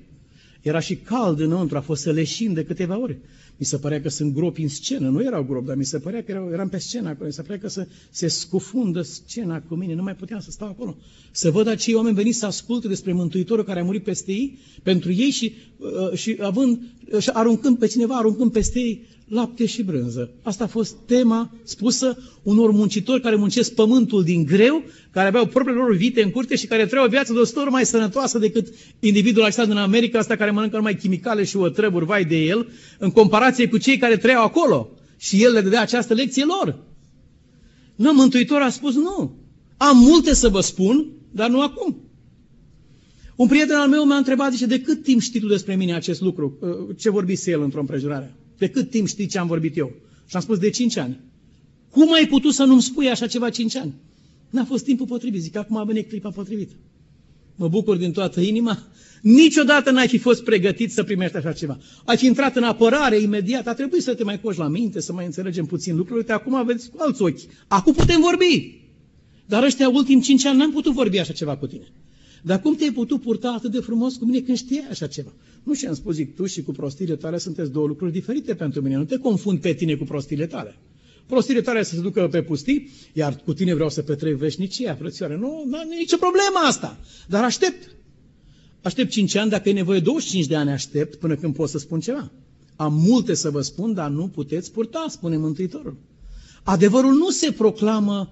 Era 0.62 0.80
și 0.80 0.96
cald 0.96 1.40
înăuntru, 1.40 1.78
a 1.78 1.82
fost 1.82 2.02
să 2.02 2.12
leșin 2.12 2.54
de 2.54 2.64
câteva 2.64 3.00
ori. 3.00 3.18
Mi 3.58 3.66
se 3.66 3.78
părea 3.78 4.02
că 4.02 4.10
sunt 4.10 4.34
gropi 4.34 4.62
în 4.62 4.68
scenă, 4.68 5.10
nu 5.10 5.24
erau 5.24 5.44
gropi, 5.44 5.66
dar 5.66 5.76
mi 5.76 5.86
se 5.86 6.00
părea 6.00 6.24
că 6.24 6.32
erau, 6.32 6.50
eram 6.52 6.70
pe 6.70 6.78
scenă 6.78 7.10
acolo, 7.10 7.26
mi 7.26 7.34
se 7.34 7.42
părea 7.42 7.60
că 7.60 7.68
se, 7.68 7.88
se 8.10 8.28
scufundă 8.28 9.02
scena 9.02 9.62
cu 9.62 9.76
mine, 9.76 9.94
nu 9.94 10.04
mai 10.04 10.16
puteam 10.16 10.40
să 10.40 10.52
stau 10.52 10.68
acolo. 10.68 10.98
Să 11.32 11.52
văd 11.52 11.68
acei 11.68 11.94
oameni 11.94 12.16
veniți 12.16 12.38
să 12.38 12.46
asculte 12.46 12.88
despre 12.88 13.14
Mântuitorul 13.14 13.64
care 13.64 13.80
a 13.80 13.84
murit 13.84 14.04
peste 14.04 14.32
ei, 14.32 14.58
pentru 14.84 15.12
ei 15.12 15.30
și, 15.30 15.54
uh, 15.78 16.18
și 16.18 16.38
având, 16.42 16.80
și 17.20 17.30
aruncând 17.34 17.78
pe 17.78 17.88
cineva, 17.88 18.16
aruncând 18.16 18.52
peste 18.52 18.80
ei 18.80 19.06
lapte 19.32 19.66
și 19.66 19.84
brânză. 19.84 20.32
Asta 20.44 20.64
a 20.64 20.68
fost 20.68 20.96
tema 21.06 21.52
spusă 21.64 22.18
unor 22.44 22.72
muncitori 22.72 23.22
care 23.22 23.36
muncesc 23.36 23.74
pământul 23.74 24.24
din 24.24 24.44
greu, 24.44 24.84
care 25.12 25.28
aveau 25.28 25.46
propriile 25.46 25.82
lor 25.82 25.96
vite 25.96 26.24
în 26.24 26.32
curte 26.32 26.56
și 26.56 26.68
care 26.68 26.86
trăiau 26.86 27.06
o 27.06 27.10
viață 27.10 27.34
de 27.34 27.40
o 27.40 27.70
mai 27.70 27.86
sănătoasă 27.86 28.40
decât 28.40 28.68
individul 29.00 29.44
acesta 29.44 29.66
din 29.66 29.78
America, 29.78 30.20
asta 30.20 30.36
care 30.36 30.52
mănâncă 30.52 30.76
numai 30.76 30.96
chimicale 30.96 31.44
și 31.44 31.58
otrăburi, 31.58 32.06
vai 32.06 32.26
de 32.26 32.36
el, 32.36 32.70
în 32.98 33.12
comparație 33.12 33.68
cu 33.68 33.78
cei 33.78 33.98
care 33.98 34.18
trăiau 34.18 34.44
acolo. 34.44 34.90
Și 35.18 35.44
el 35.44 35.52
le 35.52 35.62
dădea 35.62 35.82
această 35.82 36.14
lecție 36.14 36.46
lor. 36.46 36.78
Nu, 37.96 38.14
Mântuitor 38.14 38.62
a 38.62 38.70
spus 38.70 38.96
nu. 38.96 39.36
Am 39.78 39.98
multe 39.98 40.34
să 40.34 40.50
vă 40.50 40.62
spun, 40.62 41.12
dar 41.32 41.50
nu 41.50 41.62
acum. 41.62 41.98
Un 43.36 43.48
prieten 43.48 43.76
al 43.76 43.90
meu 43.90 44.06
m-a 44.06 44.16
întrebat, 44.16 44.52
zice, 44.52 44.66
de 44.66 44.82
cât 44.82 45.04
timp 45.04 45.22
știi 45.22 45.40
tu 45.40 45.48
despre 45.48 45.76
mine 45.76 45.96
acest 45.96 46.22
lucru? 46.22 46.58
Ce 46.98 47.10
vorbise 47.10 47.52
el 47.52 47.62
într-o 47.62 47.80
împrejurare? 47.80 48.36
De 48.62 48.70
cât 48.70 48.90
timp 48.90 49.08
știi 49.08 49.28
ce 49.28 49.38
am 49.38 49.48
vorbit 49.48 49.78
eu? 49.78 49.92
Și 50.26 50.36
am 50.36 50.42
spus 50.42 50.58
de 50.58 50.70
5 50.70 50.98
ani. 50.98 51.20
Cum 51.90 52.14
ai 52.14 52.28
putut 52.28 52.54
să 52.54 52.64
nu-mi 52.64 52.82
spui 52.82 53.10
așa 53.10 53.28
ceva 53.28 53.50
5 53.50 53.76
ani? 53.76 53.94
N-a 54.50 54.66
fost 54.66 54.84
timpul 54.84 55.06
potrivit. 55.06 55.42
Zic, 55.42 55.56
acum 55.56 55.78
a 55.78 55.84
venit 55.84 56.08
clipa 56.08 56.30
potrivită. 56.30 56.74
Mă 57.56 57.68
bucur 57.68 57.96
din 57.96 58.12
toată 58.12 58.42
inima. 58.42 58.84
Niciodată 59.22 59.92
n-ai 59.92 60.08
fi 60.08 60.18
fost 60.18 60.44
pregătit 60.44 60.92
să 60.92 61.04
primești 61.04 61.38
așa 61.38 61.52
ceva. 61.52 61.80
Ai 62.06 62.18
fi 62.18 62.26
intrat 62.26 62.56
în 62.56 62.64
apărare 62.64 63.20
imediat. 63.20 63.68
A 63.68 63.74
trebuit 63.74 64.02
să 64.02 64.16
te 64.16 64.24
mai 64.24 64.42
coși 64.42 64.60
la 64.60 64.68
minte, 64.68 65.00
să 65.00 65.14
mai 65.14 65.26
înțelegem 65.26 65.66
puțin 65.66 65.96
lucrurile. 65.96 66.20
Uite, 66.20 66.32
acum 66.32 66.56
aveți 66.56 66.90
cu 66.90 66.98
alți 67.00 67.22
ochi. 67.22 67.40
Acum 67.68 67.94
putem 67.94 68.22
vorbi. 68.22 68.82
Dar 69.46 69.64
ăștia 69.64 69.90
ultim 69.90 70.22
5 70.22 70.46
ani 70.46 70.58
n-am 70.58 70.72
putut 70.72 70.94
vorbi 70.94 71.20
așa 71.20 71.34
ceva 71.34 71.58
cu 71.58 71.68
tine. 71.68 71.88
Dar 72.42 72.62
cum 72.62 72.76
te-ai 72.76 72.92
putut 72.92 73.22
purta 73.22 73.52
atât 73.52 73.72
de 73.72 73.80
frumos 73.80 74.16
cu 74.16 74.26
mine 74.26 74.40
când 74.40 74.58
știai 74.58 74.88
așa 74.90 75.08
ceva? 75.08 75.34
Nu 75.64 75.74
și-am 75.74 75.94
spus, 75.94 76.16
zic, 76.16 76.36
tu 76.36 76.46
și 76.46 76.64
cu 76.64 76.72
prostiile 76.72 77.16
tale 77.16 77.38
sunteți 77.38 77.72
două 77.72 77.88
lucruri 77.88 78.12
diferite 78.12 78.56
pentru 78.56 78.82
mine. 78.82 78.96
Nu 78.96 79.04
te 79.04 79.18
confund 79.18 79.60
pe 79.60 79.74
tine 79.74 79.96
cu 79.96 80.04
prostiile 80.04 80.46
tale. 80.46 80.76
Prostiile 81.26 81.62
tale 81.62 81.84
să 81.84 81.96
se 81.96 82.02
ducă 82.02 82.28
pe 82.28 82.42
pustii, 82.42 82.90
iar 83.14 83.42
cu 83.46 83.54
tine 83.54 83.74
vreau 83.74 83.90
să 83.90 84.02
petrec 84.02 84.36
veșnicia, 84.36 84.96
frățioare. 84.96 85.38
Nu, 85.38 85.64
nu 85.66 85.94
e 85.94 85.98
nicio 85.98 86.18
problemă 86.18 86.60
asta. 86.68 86.98
Dar 87.28 87.44
aștept. 87.44 87.96
Aștept 88.82 89.12
5 89.12 89.36
ani, 89.36 89.50
dacă 89.50 89.70
e 89.70 89.74
nevoie 89.74 90.00
25 90.00 90.46
de 90.46 90.56
ani 90.56 90.72
aștept 90.72 91.16
până 91.16 91.36
când 91.36 91.56
pot 91.56 91.70
să 91.70 91.78
spun 91.78 92.00
ceva. 92.00 92.32
Am 92.76 92.94
multe 92.94 93.34
să 93.34 93.50
vă 93.50 93.62
spun, 93.62 93.94
dar 93.94 94.10
nu 94.10 94.28
puteți 94.28 94.72
purta, 94.72 95.06
spune 95.10 95.38
Mântuitorul. 95.38 95.98
Adevărul 96.64 97.14
nu 97.14 97.30
se 97.30 97.52
proclamă 97.52 98.32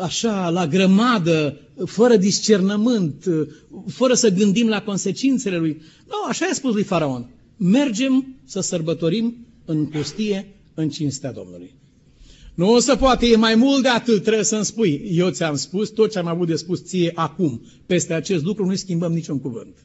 așa, 0.00 0.48
la 0.48 0.66
grămadă, 0.66 1.60
fără 1.84 2.16
discernământ, 2.16 3.24
fără 3.86 4.14
să 4.14 4.30
gândim 4.30 4.68
la 4.68 4.82
consecințele 4.82 5.56
lui. 5.56 5.82
Nu, 6.06 6.14
așa 6.28 6.46
i-a 6.46 6.54
spus 6.54 6.72
lui 6.72 6.82
Faraon. 6.82 7.30
Mergem 7.56 8.36
să 8.44 8.60
sărbătorim 8.60 9.46
în 9.64 9.86
pustie, 9.86 10.54
în 10.74 10.88
cinstea 10.88 11.32
Domnului. 11.32 11.74
Nu 12.54 12.72
o 12.72 12.78
să 12.78 12.96
poate, 12.96 13.26
e 13.26 13.36
mai 13.36 13.54
mult 13.54 13.82
de 13.82 13.88
atât, 13.88 14.22
trebuie 14.22 14.44
să-mi 14.44 14.64
spui. 14.64 15.08
Eu 15.12 15.30
ți-am 15.30 15.56
spus 15.56 15.88
tot 15.88 16.10
ce 16.10 16.18
am 16.18 16.26
avut 16.26 16.46
de 16.46 16.54
spus 16.54 16.84
ție 16.84 17.12
acum. 17.14 17.62
Peste 17.86 18.14
acest 18.14 18.44
lucru 18.44 18.66
nu 18.66 18.74
schimbăm 18.74 19.12
niciun 19.12 19.40
cuvânt. 19.40 19.76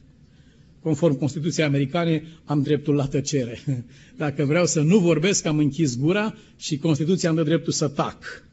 Conform 0.82 1.18
Constituției 1.18 1.66
americane, 1.66 2.22
am 2.44 2.62
dreptul 2.62 2.94
la 2.94 3.06
tăcere. 3.06 3.64
Dacă 4.16 4.44
vreau 4.44 4.66
să 4.66 4.80
nu 4.80 4.98
vorbesc, 4.98 5.46
am 5.46 5.58
închis 5.58 5.98
gura 5.98 6.34
și 6.56 6.78
Constituția 6.78 7.28
îmi 7.28 7.38
dă 7.38 7.44
dreptul 7.44 7.72
să 7.72 7.88
tac. 7.88 8.49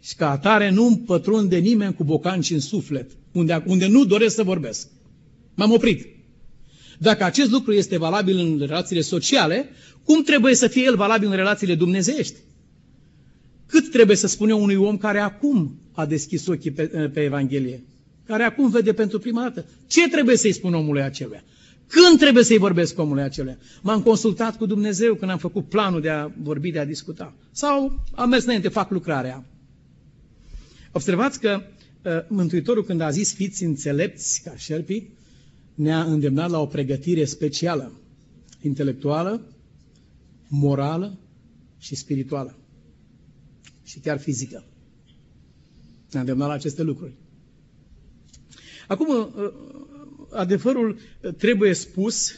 Și 0.00 0.14
ca 0.14 0.30
atare 0.30 0.70
nu 0.70 1.02
pătrunde 1.06 1.56
nimeni 1.56 1.94
cu 1.94 2.04
bocanci 2.04 2.50
în 2.50 2.60
suflet, 2.60 3.10
unde, 3.32 3.62
unde 3.66 3.86
nu 3.86 4.04
doresc 4.04 4.34
să 4.34 4.42
vorbesc. 4.42 4.88
M-am 5.54 5.72
oprit. 5.72 6.06
Dacă 6.98 7.24
acest 7.24 7.50
lucru 7.50 7.72
este 7.72 7.98
valabil 7.98 8.38
în 8.38 8.58
relațiile 8.58 9.00
sociale, 9.02 9.68
cum 10.04 10.22
trebuie 10.22 10.54
să 10.54 10.66
fie 10.66 10.82
el 10.82 10.96
valabil 10.96 11.28
în 11.28 11.36
relațiile 11.36 11.74
dumnezeiești? 11.74 12.34
Cât 13.66 13.90
trebuie 13.90 14.16
să 14.16 14.26
spune 14.26 14.54
unui 14.54 14.74
om 14.74 14.96
care 14.96 15.18
acum 15.18 15.78
a 15.92 16.06
deschis 16.06 16.46
ochii 16.46 16.70
pe, 16.70 16.86
pe 16.86 17.20
Evanghelie? 17.20 17.84
Care 18.26 18.42
acum 18.42 18.70
vede 18.70 18.92
pentru 18.92 19.18
prima 19.18 19.42
dată? 19.42 19.64
Ce 19.86 20.08
trebuie 20.08 20.36
să-i 20.36 20.52
spun 20.52 20.74
omului 20.74 21.02
acelea? 21.02 21.44
Când 21.86 22.18
trebuie 22.18 22.44
să-i 22.44 22.58
vorbesc 22.58 22.98
omului 22.98 23.22
acelea? 23.22 23.58
M-am 23.82 24.02
consultat 24.02 24.56
cu 24.56 24.66
Dumnezeu 24.66 25.14
când 25.14 25.30
am 25.30 25.38
făcut 25.38 25.68
planul 25.68 26.00
de 26.00 26.08
a 26.08 26.30
vorbi, 26.42 26.70
de 26.70 26.78
a 26.78 26.84
discuta. 26.84 27.34
Sau 27.50 28.04
am 28.14 28.28
mers 28.28 28.44
înainte, 28.44 28.68
fac 28.68 28.90
lucrarea. 28.90 29.44
Observați 30.92 31.40
că 31.40 31.60
uh, 32.04 32.12
Mântuitorul 32.28 32.84
când 32.84 33.00
a 33.00 33.10
zis 33.10 33.34
fiți 33.34 33.64
înțelepți 33.64 34.42
ca 34.42 34.56
șerpii, 34.56 35.18
ne-a 35.74 36.02
îndemnat 36.02 36.50
la 36.50 36.60
o 36.60 36.66
pregătire 36.66 37.24
specială, 37.24 37.92
intelectuală, 38.62 39.46
morală 40.48 41.18
și 41.78 41.94
spirituală. 41.94 42.58
Și 43.82 43.98
chiar 43.98 44.18
fizică. 44.20 44.64
Ne-a 46.10 46.20
îndemnat 46.20 46.48
la 46.48 46.54
aceste 46.54 46.82
lucruri. 46.82 47.12
Acum, 48.88 49.08
uh, 49.08 49.52
adevărul 50.30 50.98
trebuie 51.36 51.72
spus 51.72 52.32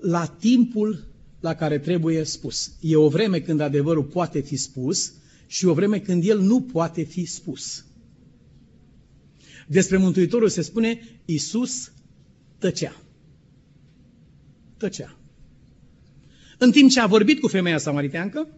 la 0.00 0.26
timpul 0.26 1.04
la 1.40 1.54
care 1.54 1.78
trebuie 1.78 2.24
spus. 2.24 2.72
E 2.80 2.96
o 2.96 3.08
vreme 3.08 3.40
când 3.40 3.60
adevărul 3.60 4.04
poate 4.04 4.40
fi 4.40 4.56
spus 4.56 5.12
și 5.46 5.66
o 5.66 5.74
vreme 5.74 5.98
când 5.98 6.24
el 6.24 6.40
nu 6.40 6.62
poate 6.62 7.02
fi 7.02 7.24
spus. 7.24 7.84
Despre 9.66 9.96
Mântuitorul 9.96 10.48
se 10.48 10.62
spune, 10.62 11.00
Iisus 11.24 11.92
tăcea. 12.58 12.96
Tăcea. 14.76 15.18
În 16.58 16.70
timp 16.70 16.90
ce 16.90 17.00
a 17.00 17.06
vorbit 17.06 17.40
cu 17.40 17.48
femeia 17.48 17.78
samariteancă 17.78 18.48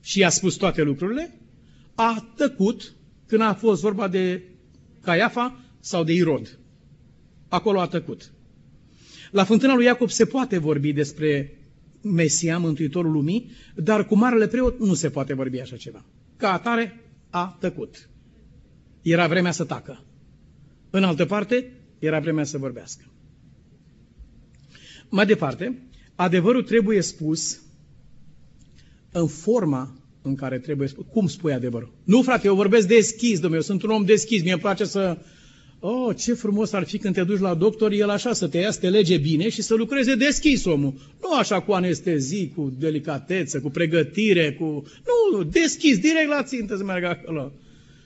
și 0.00 0.18
i-a 0.18 0.28
spus 0.28 0.54
toate 0.54 0.82
lucrurile, 0.82 1.40
a 1.94 2.32
tăcut 2.36 2.94
când 3.26 3.42
a 3.42 3.54
fost 3.54 3.80
vorba 3.80 4.08
de 4.08 4.42
Caiafa 5.00 5.60
sau 5.80 6.04
de 6.04 6.12
Irod. 6.12 6.58
Acolo 7.48 7.80
a 7.80 7.86
tăcut. 7.86 8.32
La 9.30 9.44
fântâna 9.44 9.74
lui 9.74 9.84
Iacob 9.84 10.10
se 10.10 10.24
poate 10.24 10.58
vorbi 10.58 10.92
despre 10.92 11.58
Mesia, 12.02 12.58
Mântuitorul 12.58 13.12
lumii, 13.12 13.50
dar 13.76 14.06
cu 14.06 14.16
marele 14.16 14.46
preot 14.46 14.78
nu 14.78 14.94
se 14.94 15.10
poate 15.10 15.34
vorbi 15.34 15.60
așa 15.60 15.76
ceva. 15.76 16.04
Ca 16.36 16.52
atare 16.52 17.00
a 17.30 17.56
tăcut. 17.60 18.08
Era 19.02 19.28
vremea 19.28 19.50
să 19.50 19.64
tacă. 19.64 20.04
În 20.94 21.04
altă 21.04 21.24
parte, 21.24 21.72
era 21.98 22.20
vremea 22.20 22.44
să 22.44 22.58
vorbească. 22.58 23.04
Mai 25.08 25.26
departe, 25.26 25.78
adevărul 26.14 26.62
trebuie 26.62 27.00
spus 27.00 27.60
în 29.12 29.26
forma 29.26 29.96
în 30.22 30.34
care 30.34 30.58
trebuie 30.58 30.88
spus. 30.88 31.04
Cum 31.12 31.26
spui 31.26 31.52
adevărul? 31.52 31.92
Nu, 32.04 32.22
frate, 32.22 32.46
eu 32.46 32.54
vorbesc 32.54 32.86
deschis, 32.88 33.40
domnule, 33.40 33.54
eu 33.54 33.62
sunt 33.62 33.82
un 33.82 33.90
om 33.90 34.04
deschis, 34.04 34.42
mie 34.42 34.52
îmi 34.52 34.60
place 34.60 34.84
să... 34.84 35.18
Oh, 35.80 36.16
ce 36.16 36.34
frumos 36.34 36.72
ar 36.72 36.84
fi 36.84 36.98
când 36.98 37.14
te 37.14 37.24
duci 37.24 37.40
la 37.40 37.54
doctor, 37.54 37.92
el 37.92 38.08
așa 38.08 38.32
să 38.32 38.48
te 38.48 38.58
ia, 38.58 38.70
să 38.70 38.80
te 38.80 38.88
lege 38.88 39.16
bine 39.16 39.48
și 39.48 39.62
să 39.62 39.74
lucreze 39.74 40.14
deschis 40.14 40.64
omul. 40.64 40.94
Nu 41.20 41.34
așa 41.34 41.60
cu 41.60 41.72
anestezii, 41.72 42.52
cu 42.56 42.72
delicatețe, 42.78 43.58
cu 43.58 43.70
pregătire, 43.70 44.52
cu... 44.52 44.64
Nu, 45.06 45.42
deschis, 45.42 45.98
direct 45.98 46.28
la 46.28 46.42
țintă 46.42 46.76
să 46.76 46.84
meargă 46.84 47.06
acolo. 47.06 47.52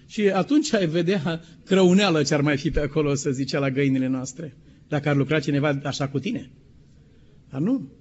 Și 0.07 0.31
atunci 0.31 0.73
ai 0.73 0.87
vedea 0.87 1.41
crăuneală 1.65 2.23
ce 2.23 2.35
ar 2.35 2.41
mai 2.41 2.57
fi 2.57 2.71
pe 2.71 2.81
acolo, 2.81 3.15
să 3.15 3.31
zice, 3.31 3.59
la 3.59 3.71
găinile 3.71 4.07
noastre. 4.07 4.57
Dacă 4.89 5.09
ar 5.09 5.17
lucra 5.17 5.41
cineva 5.41 5.81
așa 5.85 6.09
cu 6.09 6.19
tine. 6.19 6.51
Dar 7.51 7.61
nu. 7.61 7.93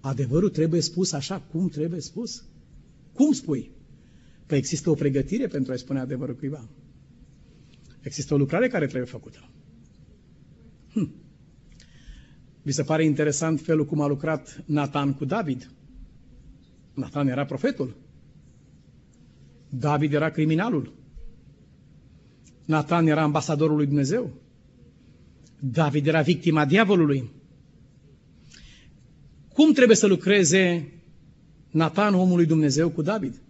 Adevărul 0.00 0.50
trebuie 0.50 0.80
spus 0.80 1.12
așa 1.12 1.40
cum 1.40 1.68
trebuie 1.68 2.00
spus. 2.00 2.44
Cum 3.12 3.32
spui? 3.32 3.70
Păi 4.46 4.58
există 4.58 4.90
o 4.90 4.94
pregătire 4.94 5.46
pentru 5.46 5.72
a-i 5.72 5.78
spune 5.78 6.00
adevărul 6.00 6.36
cuiva. 6.36 6.68
Există 8.00 8.34
o 8.34 8.36
lucrare 8.36 8.68
care 8.68 8.86
trebuie 8.86 9.08
făcută. 9.08 9.50
Hm. 10.92 11.14
Vi 12.62 12.72
se 12.72 12.82
pare 12.82 13.04
interesant 13.04 13.60
felul 13.60 13.84
cum 13.84 14.00
a 14.00 14.06
lucrat 14.06 14.62
Nathan 14.66 15.14
cu 15.14 15.24
David? 15.24 15.70
Nathan 16.94 17.28
era 17.28 17.44
profetul. 17.44 17.96
David 19.68 20.12
era 20.12 20.30
criminalul. 20.30 21.01
Nathan 22.64 23.06
era 23.06 23.22
ambasadorul 23.22 23.76
lui 23.76 23.86
Dumnezeu. 23.86 24.30
David 25.58 26.06
era 26.06 26.20
victima 26.20 26.64
diavolului. 26.64 27.30
Cum 29.52 29.72
trebuie 29.72 29.96
să 29.96 30.06
lucreze 30.06 30.92
Nathan, 31.70 32.14
omul 32.14 32.36
lui 32.36 32.46
Dumnezeu, 32.46 32.88
cu 32.88 33.02
David? 33.02 33.40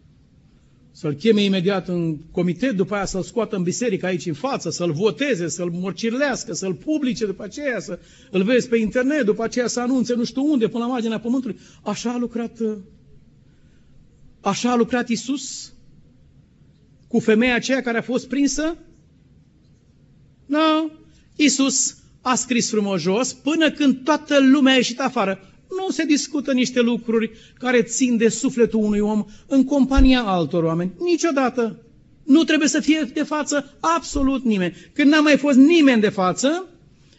Să-l 0.93 1.15
cheme 1.15 1.43
imediat 1.43 1.89
în 1.89 2.17
comitet, 2.31 2.77
după 2.77 2.95
aia 2.95 3.05
să-l 3.05 3.23
scoată 3.23 3.57
în 3.57 3.63
biserică 3.63 4.07
aici 4.07 4.27
în 4.27 4.33
față, 4.33 4.71
să-l 4.71 4.93
voteze, 4.93 5.49
să-l 5.49 5.71
morcirlească, 5.71 6.53
să-l 6.53 6.75
publice 6.75 7.27
după 7.27 7.43
aceea, 7.43 7.81
să 7.81 7.99
îl 8.31 8.43
vezi 8.43 8.69
pe 8.69 8.77
internet, 8.77 9.25
după 9.25 9.43
aceea 9.43 9.67
să 9.67 9.81
anunțe 9.81 10.15
nu 10.15 10.25
știu 10.25 10.51
unde, 10.51 10.69
până 10.69 10.85
la 10.85 10.91
marginea 10.91 11.21
pământului. 11.21 11.59
Așa 11.83 12.13
a 12.13 12.19
lucrat, 12.19 12.59
așa 14.41 14.71
a 14.71 14.77
lucrat 14.77 15.09
Isus 15.09 15.73
cu 17.09 17.19
femeia 17.19 17.55
aceea 17.55 17.81
care 17.81 17.99
a 17.99 18.03
fost 18.03 18.29
prinsă? 18.29 18.77
Nu. 20.53 20.59
No. 20.59 20.89
Isus 21.37 21.97
a 22.21 22.35
scris 22.35 22.71
frumos 22.71 23.01
jos 23.01 23.33
până 23.33 23.71
când 23.71 24.05
toată 24.05 24.39
lumea 24.41 24.73
a 24.73 24.77
ieșit 24.77 25.01
afară 25.01 25.39
nu 25.69 25.91
se 25.91 26.05
discută 26.05 26.53
niște 26.53 26.81
lucruri 26.81 27.31
care 27.59 27.83
țin 27.83 28.17
de 28.17 28.29
sufletul 28.29 28.81
unui 28.83 28.99
om 28.99 29.25
în 29.47 29.65
compania 29.65 30.23
altor 30.23 30.65
oameni. 30.65 30.93
Niciodată. 30.99 31.83
Nu 32.25 32.45
trebuie 32.45 32.69
să 32.69 32.81
fie 32.81 33.11
de 33.15 33.23
față 33.23 33.75
absolut 33.81 34.45
nimeni. 34.45 34.75
Când 34.93 35.11
n-a 35.11 35.21
mai 35.21 35.37
fost 35.37 35.59
nimeni 35.59 36.01
de 36.01 36.09
față, 36.09 36.67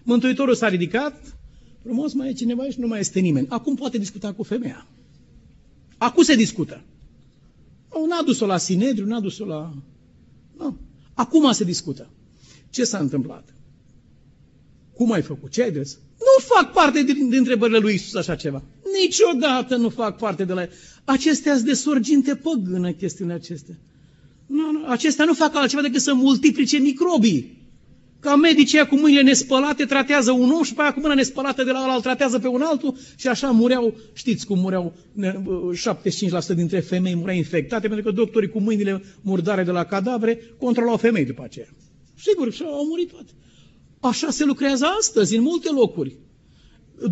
Mântuitorul 0.03 0.55
s-a 0.55 0.67
ridicat, 0.67 1.37
frumos 1.83 2.13
mai 2.13 2.29
e 2.29 2.33
cineva 2.33 2.63
și 2.63 2.79
nu 2.79 2.87
mai 2.87 2.99
este 2.99 3.19
nimeni. 3.19 3.47
Acum 3.49 3.75
poate 3.75 3.97
discuta 3.97 4.33
cu 4.33 4.43
femeia. 4.43 4.87
Acum 5.97 6.23
se 6.23 6.35
discută. 6.35 6.81
Nu, 7.93 8.05
n-a 8.05 8.21
dus-o 8.25 8.45
la 8.45 8.57
Sinedriu, 8.57 9.05
n-a 9.05 9.19
dus-o 9.19 9.45
la... 9.45 9.73
Nu. 10.57 10.77
Acum 11.13 11.51
se 11.51 11.63
discută. 11.63 12.09
Ce 12.73 12.83
s-a 12.83 12.97
întâmplat? 12.97 13.53
Cum 14.93 15.11
ai 15.11 15.21
făcut? 15.21 15.51
Ce 15.51 15.63
ai 15.63 15.71
des? 15.71 15.97
Nu 16.19 16.45
fac 16.55 16.71
parte 16.71 17.03
din, 17.03 17.29
din 17.29 17.37
întrebările 17.37 17.77
lui 17.77 17.93
Isus 17.93 18.15
așa 18.15 18.35
ceva. 18.35 18.63
Niciodată 19.01 19.75
nu 19.75 19.89
fac 19.89 20.17
parte 20.17 20.43
de 20.45 20.53
la 20.53 20.67
Acestea 21.05 21.53
sunt 21.53 21.65
de 21.65 21.73
sorginte 21.73 22.35
păgână, 22.35 22.91
chestiunile 22.91 23.35
acestea. 23.35 23.75
Nu, 24.45 24.71
nu, 24.71 24.85
acestea 24.87 25.25
nu 25.25 25.33
fac 25.33 25.55
altceva 25.55 25.81
decât 25.81 26.01
să 26.01 26.13
multiplice 26.13 26.77
microbii. 26.77 27.61
Ca 28.19 28.35
medicii 28.35 28.87
cu 28.87 28.95
mâinile 28.95 29.21
nespălate 29.21 29.85
tratează 29.85 30.31
un 30.31 30.51
om 30.51 30.63
și 30.63 30.73
pe 30.73 30.81
aia 30.81 30.93
cu 30.93 30.99
mâna 30.99 31.13
nespălată 31.13 31.63
de 31.63 31.71
la 31.71 31.83
ăla 31.83 31.99
tratează 31.99 32.39
pe 32.39 32.47
un 32.47 32.61
altul 32.61 32.95
și 33.15 33.27
așa 33.27 33.51
mureau, 33.51 33.95
știți 34.13 34.45
cum 34.45 34.59
mureau 34.59 34.93
75% 36.51 36.55
dintre 36.55 36.79
femei 36.79 37.15
mureau 37.15 37.37
infectate 37.37 37.87
pentru 37.87 38.05
că 38.05 38.11
doctorii 38.11 38.49
cu 38.49 38.59
mâinile 38.59 39.03
murdare 39.21 39.63
de 39.63 39.71
la 39.71 39.83
cadavre 39.83 40.39
controlau 40.57 40.97
femei 40.97 41.25
după 41.25 41.43
aceea. 41.43 41.67
Sigur, 42.25 42.53
și 42.53 42.63
au 42.65 42.85
murit 42.85 43.09
toate. 43.09 43.31
Așa 43.99 44.29
se 44.29 44.45
lucrează 44.45 44.85
astăzi, 44.99 45.35
în 45.35 45.41
multe 45.41 45.69
locuri. 45.71 46.15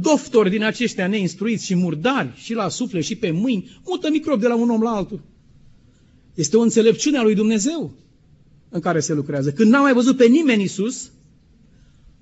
Doftori 0.02 0.50
din 0.50 0.64
aceștia 0.64 1.08
neinstruiți 1.08 1.66
și 1.66 1.76
murdari, 1.76 2.32
și 2.36 2.54
la 2.54 2.70
suflet, 2.70 3.04
și 3.04 3.16
pe 3.16 3.32
mâini, 3.32 3.82
mută 3.86 4.10
microb 4.10 4.40
de 4.40 4.48
la 4.48 4.56
un 4.56 4.70
om 4.70 4.82
la 4.82 4.90
altul. 4.90 5.22
Este 6.34 6.58
o 6.58 6.62
înțelepciune 6.62 7.18
a 7.18 7.24
lui 7.24 7.36
Dumnezeu 7.36 7.92
în 8.70 8.80
care 8.80 9.00
se 9.00 9.14
lucrează. 9.14 9.52
Când 9.52 9.72
n-a 9.72 9.82
mai 9.82 9.94
văzut 9.94 10.18
pe 10.18 10.26
nimeni 10.26 10.64
Isus, 10.64 11.12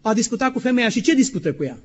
a 0.02 0.14
discutat 0.14 0.54
cu 0.54 0.60
femeia 0.60 0.90
și 0.90 1.02
ce 1.02 1.14
discută 1.16 1.54
cu 1.54 1.64
ea? 1.64 1.80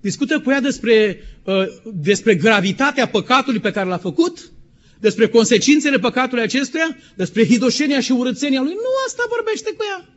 Discută 0.00 0.40
cu 0.40 0.50
ea 0.50 0.60
despre, 0.60 1.20
uh, 1.44 1.64
despre 1.94 2.34
gravitatea 2.34 3.08
păcatului 3.08 3.60
pe 3.60 3.70
care 3.70 3.88
l-a 3.88 3.98
făcut, 3.98 4.52
despre 5.00 5.28
consecințele 5.28 5.98
păcatului 5.98 6.42
acestuia, 6.42 6.96
despre 7.16 7.46
hidoșenia 7.46 8.00
și 8.00 8.12
urățenia 8.12 8.62
lui. 8.62 8.72
Nu 8.72 8.90
asta 9.06 9.22
vorbește 9.28 9.74
cu 9.76 9.82
ea. 9.90 10.14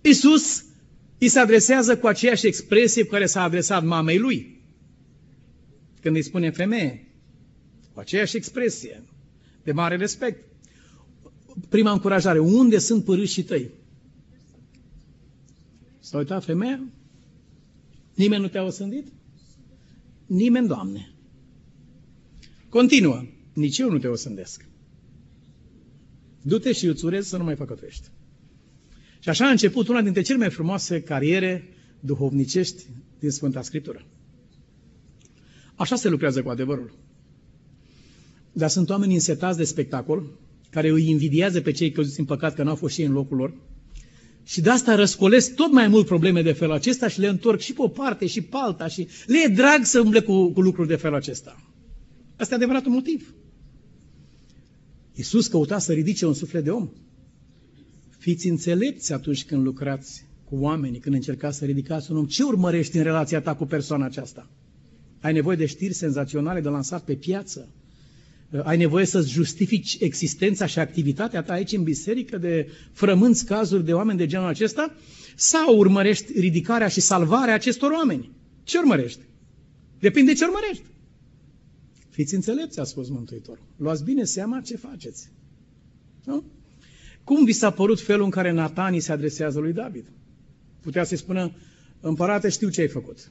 Isus 0.00 0.64
îi 1.18 1.28
se 1.28 1.38
adresează 1.38 1.98
cu 1.98 2.06
aceeași 2.06 2.46
expresie 2.46 3.02
cu 3.02 3.10
care 3.10 3.26
s-a 3.26 3.42
adresat 3.42 3.84
mamei 3.84 4.18
lui. 4.18 4.62
Când 6.00 6.16
îi 6.16 6.22
spune 6.22 6.50
femeie, 6.50 7.12
cu 7.92 8.00
aceeași 8.00 8.36
expresie, 8.36 9.04
de 9.62 9.72
mare 9.72 9.96
respect. 9.96 10.44
Prima 11.68 11.92
încurajare, 11.92 12.38
unde 12.38 12.78
sunt 12.78 13.04
părâșii 13.04 13.42
tăi? 13.42 13.70
S-a 15.98 16.18
uitat 16.18 16.44
femeia? 16.44 16.80
Nimeni 18.14 18.42
nu 18.42 18.48
te-a 18.48 18.62
osândit? 18.62 19.06
Nimeni, 20.26 20.66
Doamne. 20.66 21.12
Continuă. 22.68 23.22
Nici 23.58 23.78
eu 23.78 23.90
nu 23.90 23.98
te 23.98 24.06
osândesc. 24.06 24.68
Du-te 26.42 26.72
și 26.72 26.86
îți 26.86 27.04
urez 27.04 27.26
să 27.26 27.36
nu 27.36 27.44
mai 27.44 27.56
păcătuiești. 27.56 28.08
Și 29.18 29.28
așa 29.28 29.46
a 29.46 29.50
început 29.50 29.88
una 29.88 30.02
dintre 30.02 30.22
cele 30.22 30.38
mai 30.38 30.50
frumoase 30.50 31.02
cariere 31.02 31.68
duhovnicești 32.00 32.86
din 33.18 33.30
Sfânta 33.30 33.62
Scriptură. 33.62 34.06
Așa 35.74 35.96
se 35.96 36.08
lucrează 36.08 36.42
cu 36.42 36.48
adevărul. 36.48 36.94
Dar 38.52 38.68
sunt 38.68 38.90
oameni 38.90 39.14
însetați 39.14 39.58
de 39.58 39.64
spectacol, 39.64 40.30
care 40.70 40.88
îi 40.88 41.08
invidiază 41.08 41.60
pe 41.60 41.70
cei 41.70 41.90
căzuți 41.90 42.20
în 42.20 42.26
păcat 42.26 42.54
că 42.54 42.62
n-au 42.62 42.76
fost 42.76 42.94
și 42.94 43.02
în 43.02 43.12
locul 43.12 43.36
lor, 43.36 43.54
și 44.44 44.60
de 44.60 44.70
asta 44.70 44.94
răscolesc 44.94 45.54
tot 45.54 45.72
mai 45.72 45.88
mult 45.88 46.06
probleme 46.06 46.42
de 46.42 46.52
felul 46.52 46.74
acesta 46.74 47.08
și 47.08 47.20
le 47.20 47.28
întorc 47.28 47.60
și 47.60 47.72
pe 47.72 47.82
o 47.82 47.88
parte 47.88 48.26
și 48.26 48.40
pe 48.40 48.56
alta 48.56 48.86
și 48.86 49.08
le 49.26 49.38
e 49.44 49.48
drag 49.48 49.84
să 49.84 50.00
umble 50.00 50.20
cu, 50.20 50.52
cu 50.52 50.60
lucruri 50.60 50.88
de 50.88 50.96
felul 50.96 51.16
acesta. 51.16 51.62
Asta 52.36 52.54
e 52.54 52.56
adevăratul 52.56 52.92
motiv. 52.92 53.34
Iisus 55.18 55.46
căuta 55.46 55.78
să 55.78 55.92
ridice 55.92 56.26
un 56.26 56.34
suflet 56.34 56.64
de 56.64 56.70
om. 56.70 56.88
Fiți 58.18 58.48
înțelepți 58.48 59.12
atunci 59.12 59.44
când 59.44 59.64
lucrați 59.64 60.24
cu 60.44 60.56
oamenii, 60.56 61.00
când 61.00 61.14
încercați 61.14 61.58
să 61.58 61.64
ridicați 61.64 62.10
un 62.10 62.16
om. 62.16 62.26
Ce 62.26 62.42
urmărești 62.42 62.96
în 62.96 63.02
relația 63.02 63.40
ta 63.40 63.54
cu 63.54 63.64
persoana 63.66 64.04
aceasta? 64.04 64.50
Ai 65.20 65.32
nevoie 65.32 65.56
de 65.56 65.66
știri 65.66 65.94
senzaționale 65.94 66.60
de 66.60 66.68
lansat 66.68 67.04
pe 67.04 67.14
piață? 67.14 67.68
Ai 68.62 68.76
nevoie 68.76 69.04
să-ți 69.04 69.30
justifici 69.30 69.96
existența 70.00 70.66
și 70.66 70.78
activitatea 70.78 71.42
ta 71.42 71.52
aici 71.52 71.72
în 71.72 71.82
biserică 71.82 72.38
de 72.38 72.68
frămânți 72.92 73.44
cazuri 73.44 73.84
de 73.84 73.92
oameni 73.92 74.18
de 74.18 74.26
genul 74.26 74.48
acesta? 74.48 74.94
Sau 75.36 75.76
urmărești 75.76 76.40
ridicarea 76.40 76.88
și 76.88 77.00
salvarea 77.00 77.54
acestor 77.54 77.90
oameni? 77.90 78.30
Ce 78.64 78.78
urmărești? 78.78 79.20
Depinde 79.98 80.32
ce 80.32 80.44
urmărești. 80.44 80.82
Fiți 82.18 82.34
înțelepți, 82.34 82.80
a 82.80 82.84
spus 82.84 83.08
Mântuitorul. 83.08 83.64
Luați 83.76 84.04
bine 84.04 84.24
seama 84.24 84.60
ce 84.60 84.76
faceți. 84.76 85.30
Nu? 86.24 86.44
Cum 87.24 87.44
vi 87.44 87.52
s-a 87.52 87.70
părut 87.70 88.00
felul 88.00 88.24
în 88.24 88.30
care 88.30 88.50
Natanii 88.50 89.00
se 89.00 89.12
adresează 89.12 89.58
lui 89.58 89.72
David? 89.72 90.04
Putea 90.80 91.04
să-i 91.04 91.16
spună, 91.16 91.52
împărate, 92.00 92.48
știu 92.48 92.68
ce 92.68 92.80
ai 92.80 92.88
făcut. 92.88 93.30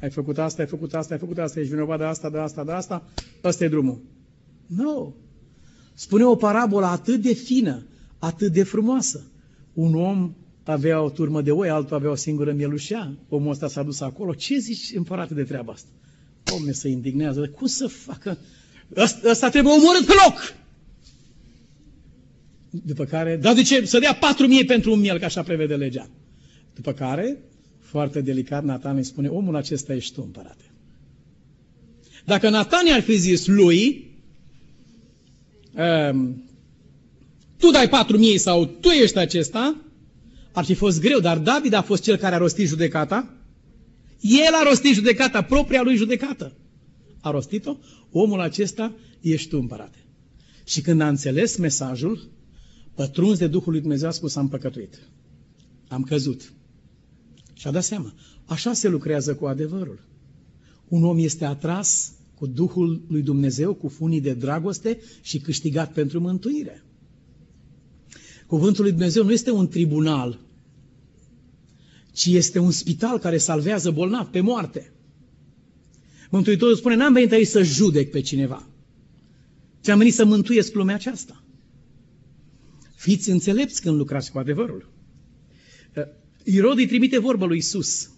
Ai 0.00 0.10
făcut 0.10 0.38
asta, 0.38 0.62
ai 0.62 0.68
făcut 0.68 0.94
asta, 0.94 1.14
ai 1.14 1.20
făcut 1.20 1.38
asta, 1.38 1.60
ești 1.60 1.72
vinovat 1.72 1.98
de 1.98 2.04
asta, 2.04 2.30
de 2.30 2.38
asta, 2.38 2.64
de 2.64 2.72
asta, 2.72 3.08
ăsta 3.44 3.64
e 3.64 3.68
drumul. 3.68 4.02
Nu. 4.66 4.82
No. 4.82 5.12
Spune 5.94 6.24
o 6.24 6.34
parabolă 6.34 6.86
atât 6.86 7.22
de 7.22 7.32
fină, 7.32 7.86
atât 8.18 8.52
de 8.52 8.62
frumoasă. 8.62 9.30
Un 9.72 9.94
om 9.94 10.34
avea 10.64 11.02
o 11.02 11.10
turmă 11.10 11.42
de 11.42 11.50
oi, 11.50 11.68
altul 11.68 11.96
avea 11.96 12.10
o 12.10 12.14
singură 12.14 12.52
mielușea. 12.52 13.18
Omul 13.28 13.50
ăsta 13.50 13.68
s-a 13.68 13.82
dus 13.82 14.00
acolo. 14.00 14.34
Ce 14.34 14.58
zici, 14.58 14.92
împărate, 14.96 15.34
de 15.34 15.42
treaba 15.42 15.72
asta? 15.72 15.90
Omne, 16.50 16.72
se 16.72 16.88
indignează. 16.88 17.48
Cum 17.48 17.66
să 17.66 17.86
facă? 17.86 18.38
Ăsta, 18.96 19.30
ăsta 19.30 19.48
trebuie 19.48 19.72
omorât 19.72 20.06
pe 20.06 20.12
loc! 20.24 20.54
După 22.70 23.04
care, 23.04 23.36
dar 23.36 23.54
de 23.54 23.62
ce? 23.62 23.84
Să 23.84 23.98
dea 23.98 24.14
patru 24.14 24.46
mie 24.46 24.64
pentru 24.64 24.92
un 24.92 25.00
miel, 25.00 25.18
că 25.18 25.24
așa 25.24 25.42
prevede 25.42 25.76
legea. 25.76 26.10
După 26.74 26.92
care, 26.92 27.38
foarte 27.80 28.20
delicat, 28.20 28.64
Nathan 28.64 28.96
îi 28.96 29.04
spune, 29.04 29.28
omul 29.28 29.56
acesta 29.56 29.94
ești 29.94 30.14
tu, 30.14 30.22
împărate. 30.24 30.64
Dacă 32.24 32.48
Nathan 32.48 32.92
ar 32.92 33.00
fi 33.00 33.16
zis 33.16 33.46
lui, 33.46 34.10
um, 36.12 36.44
tu 37.58 37.70
dai 37.70 37.88
patru 37.88 38.18
mii 38.18 38.38
sau 38.38 38.64
tu 38.64 38.88
ești 38.88 39.18
acesta, 39.18 39.76
ar 40.52 40.64
fi 40.64 40.74
fost 40.74 41.00
greu, 41.00 41.18
dar 41.18 41.38
David 41.38 41.72
a 41.72 41.82
fost 41.82 42.02
cel 42.02 42.16
care 42.16 42.34
a 42.34 42.38
rostit 42.38 42.68
judecata. 42.68 43.34
El 44.20 44.54
a 44.54 44.68
rostit 44.68 44.94
judecata, 44.94 45.42
propria 45.42 45.82
lui 45.82 45.96
judecată. 45.96 46.52
A 47.20 47.30
rostit-o, 47.30 47.76
omul 48.10 48.40
acesta 48.40 48.94
ești 49.20 49.48
tu, 49.48 49.58
împărate. 49.58 49.98
Și 50.64 50.80
când 50.80 51.00
a 51.00 51.08
înțeles 51.08 51.56
mesajul, 51.56 52.30
pătruns 52.94 53.38
de 53.38 53.46
Duhul 53.46 53.72
lui 53.72 53.80
Dumnezeu, 53.80 54.08
a 54.08 54.12
spus, 54.12 54.36
am 54.36 54.48
păcătuit. 54.48 54.98
Am 55.88 56.02
căzut. 56.02 56.52
Și 57.52 57.66
a 57.66 57.70
dat 57.70 57.84
seama. 57.84 58.14
Așa 58.44 58.72
se 58.72 58.88
lucrează 58.88 59.34
cu 59.34 59.46
adevărul. 59.46 60.08
Un 60.88 61.04
om 61.04 61.18
este 61.18 61.44
atras 61.44 62.12
cu 62.34 62.46
Duhul 62.46 63.04
lui 63.08 63.22
Dumnezeu, 63.22 63.74
cu 63.74 63.88
funii 63.88 64.20
de 64.20 64.32
dragoste 64.32 64.98
și 65.22 65.38
câștigat 65.38 65.92
pentru 65.92 66.20
mântuire. 66.20 66.84
Cuvântul 68.46 68.82
lui 68.82 68.92
Dumnezeu 68.92 69.24
nu 69.24 69.32
este 69.32 69.50
un 69.50 69.68
tribunal, 69.68 70.38
ci 72.20 72.26
este 72.26 72.58
un 72.58 72.70
spital 72.70 73.18
care 73.18 73.38
salvează 73.38 73.90
bolnav 73.90 74.26
pe 74.26 74.40
moarte. 74.40 74.92
Mântuitorul 76.30 76.76
spune, 76.76 76.94
n-am 76.94 77.12
venit 77.12 77.32
aici 77.32 77.46
să 77.46 77.62
judec 77.62 78.10
pe 78.10 78.20
cineva, 78.20 78.68
ci 79.80 79.88
am 79.88 79.98
venit 79.98 80.14
să 80.14 80.24
mântuiesc 80.24 80.74
lumea 80.74 80.94
aceasta. 80.94 81.44
Fiți 82.96 83.30
înțelepți 83.30 83.80
când 83.80 83.96
lucrați 83.96 84.30
cu 84.30 84.38
adevărul. 84.38 84.92
Irod 86.44 86.78
îi 86.78 86.86
trimite 86.86 87.18
vorba 87.18 87.46
lui 87.46 87.58
Isus. 87.58 88.10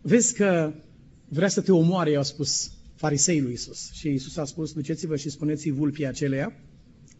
Vezi 0.00 0.34
că 0.34 0.74
vrea 1.28 1.48
să 1.48 1.60
te 1.60 1.72
omoare, 1.72 2.10
i-a 2.10 2.22
spus 2.22 2.70
farisei 2.94 3.40
lui 3.40 3.52
Isus. 3.52 3.92
Și 3.92 4.08
Isus 4.08 4.36
a 4.36 4.44
spus, 4.44 4.72
duceți-vă 4.72 5.16
și 5.16 5.30
spuneți-i 5.30 5.70
vulpii 5.70 6.06
aceleia. 6.06 6.60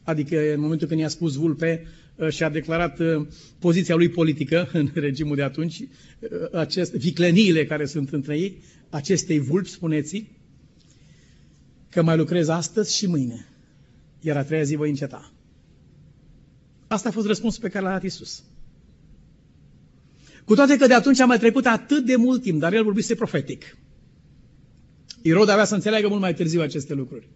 Adică 0.07 0.53
în 0.53 0.61
momentul 0.61 0.87
când 0.88 1.01
i-a 1.01 1.09
spus 1.09 1.35
vulpe 1.35 1.87
uh, 2.16 2.29
și 2.29 2.42
a 2.42 2.49
declarat 2.49 2.99
uh, 2.99 3.27
poziția 3.59 3.95
lui 3.95 4.09
politică 4.09 4.69
în 4.73 4.90
regimul 4.95 5.37
de 5.37 5.42
atunci, 5.42 5.81
uh, 5.81 5.88
acest, 6.53 6.95
vicleniile 6.95 7.66
care 7.66 7.87
sunt 7.87 8.12
între 8.12 8.38
ei, 8.38 8.62
acestei 8.90 9.38
vulpi, 9.38 9.69
spuneți 9.69 10.25
că 11.88 12.03
mai 12.03 12.16
lucrez 12.16 12.49
astăzi 12.49 12.97
și 12.97 13.07
mâine, 13.07 13.47
iar 14.21 14.37
a 14.37 14.45
treia 14.45 14.62
zi 14.62 14.77
voi 14.77 14.88
înceta. 14.88 15.33
Asta 16.87 17.09
a 17.09 17.12
fost 17.12 17.27
răspunsul 17.27 17.62
pe 17.62 17.69
care 17.69 17.85
l-a 17.85 17.90
dat 17.90 18.03
Isus. 18.03 18.45
Cu 20.45 20.55
toate 20.55 20.77
că 20.77 20.87
de 20.87 20.95
atunci 20.95 21.21
a 21.21 21.27
mai 21.27 21.38
trecut 21.38 21.66
atât 21.66 22.05
de 22.05 22.16
mult 22.16 22.42
timp, 22.42 22.61
dar 22.61 22.73
el 22.73 22.85
vorbise 22.85 23.14
profetic. 23.14 23.77
Irod 25.23 25.49
avea 25.49 25.64
să 25.64 25.75
înțeleagă 25.75 26.09
mult 26.09 26.21
mai 26.21 26.35
târziu 26.35 26.61
aceste 26.61 26.95
lucruri. 26.95 27.29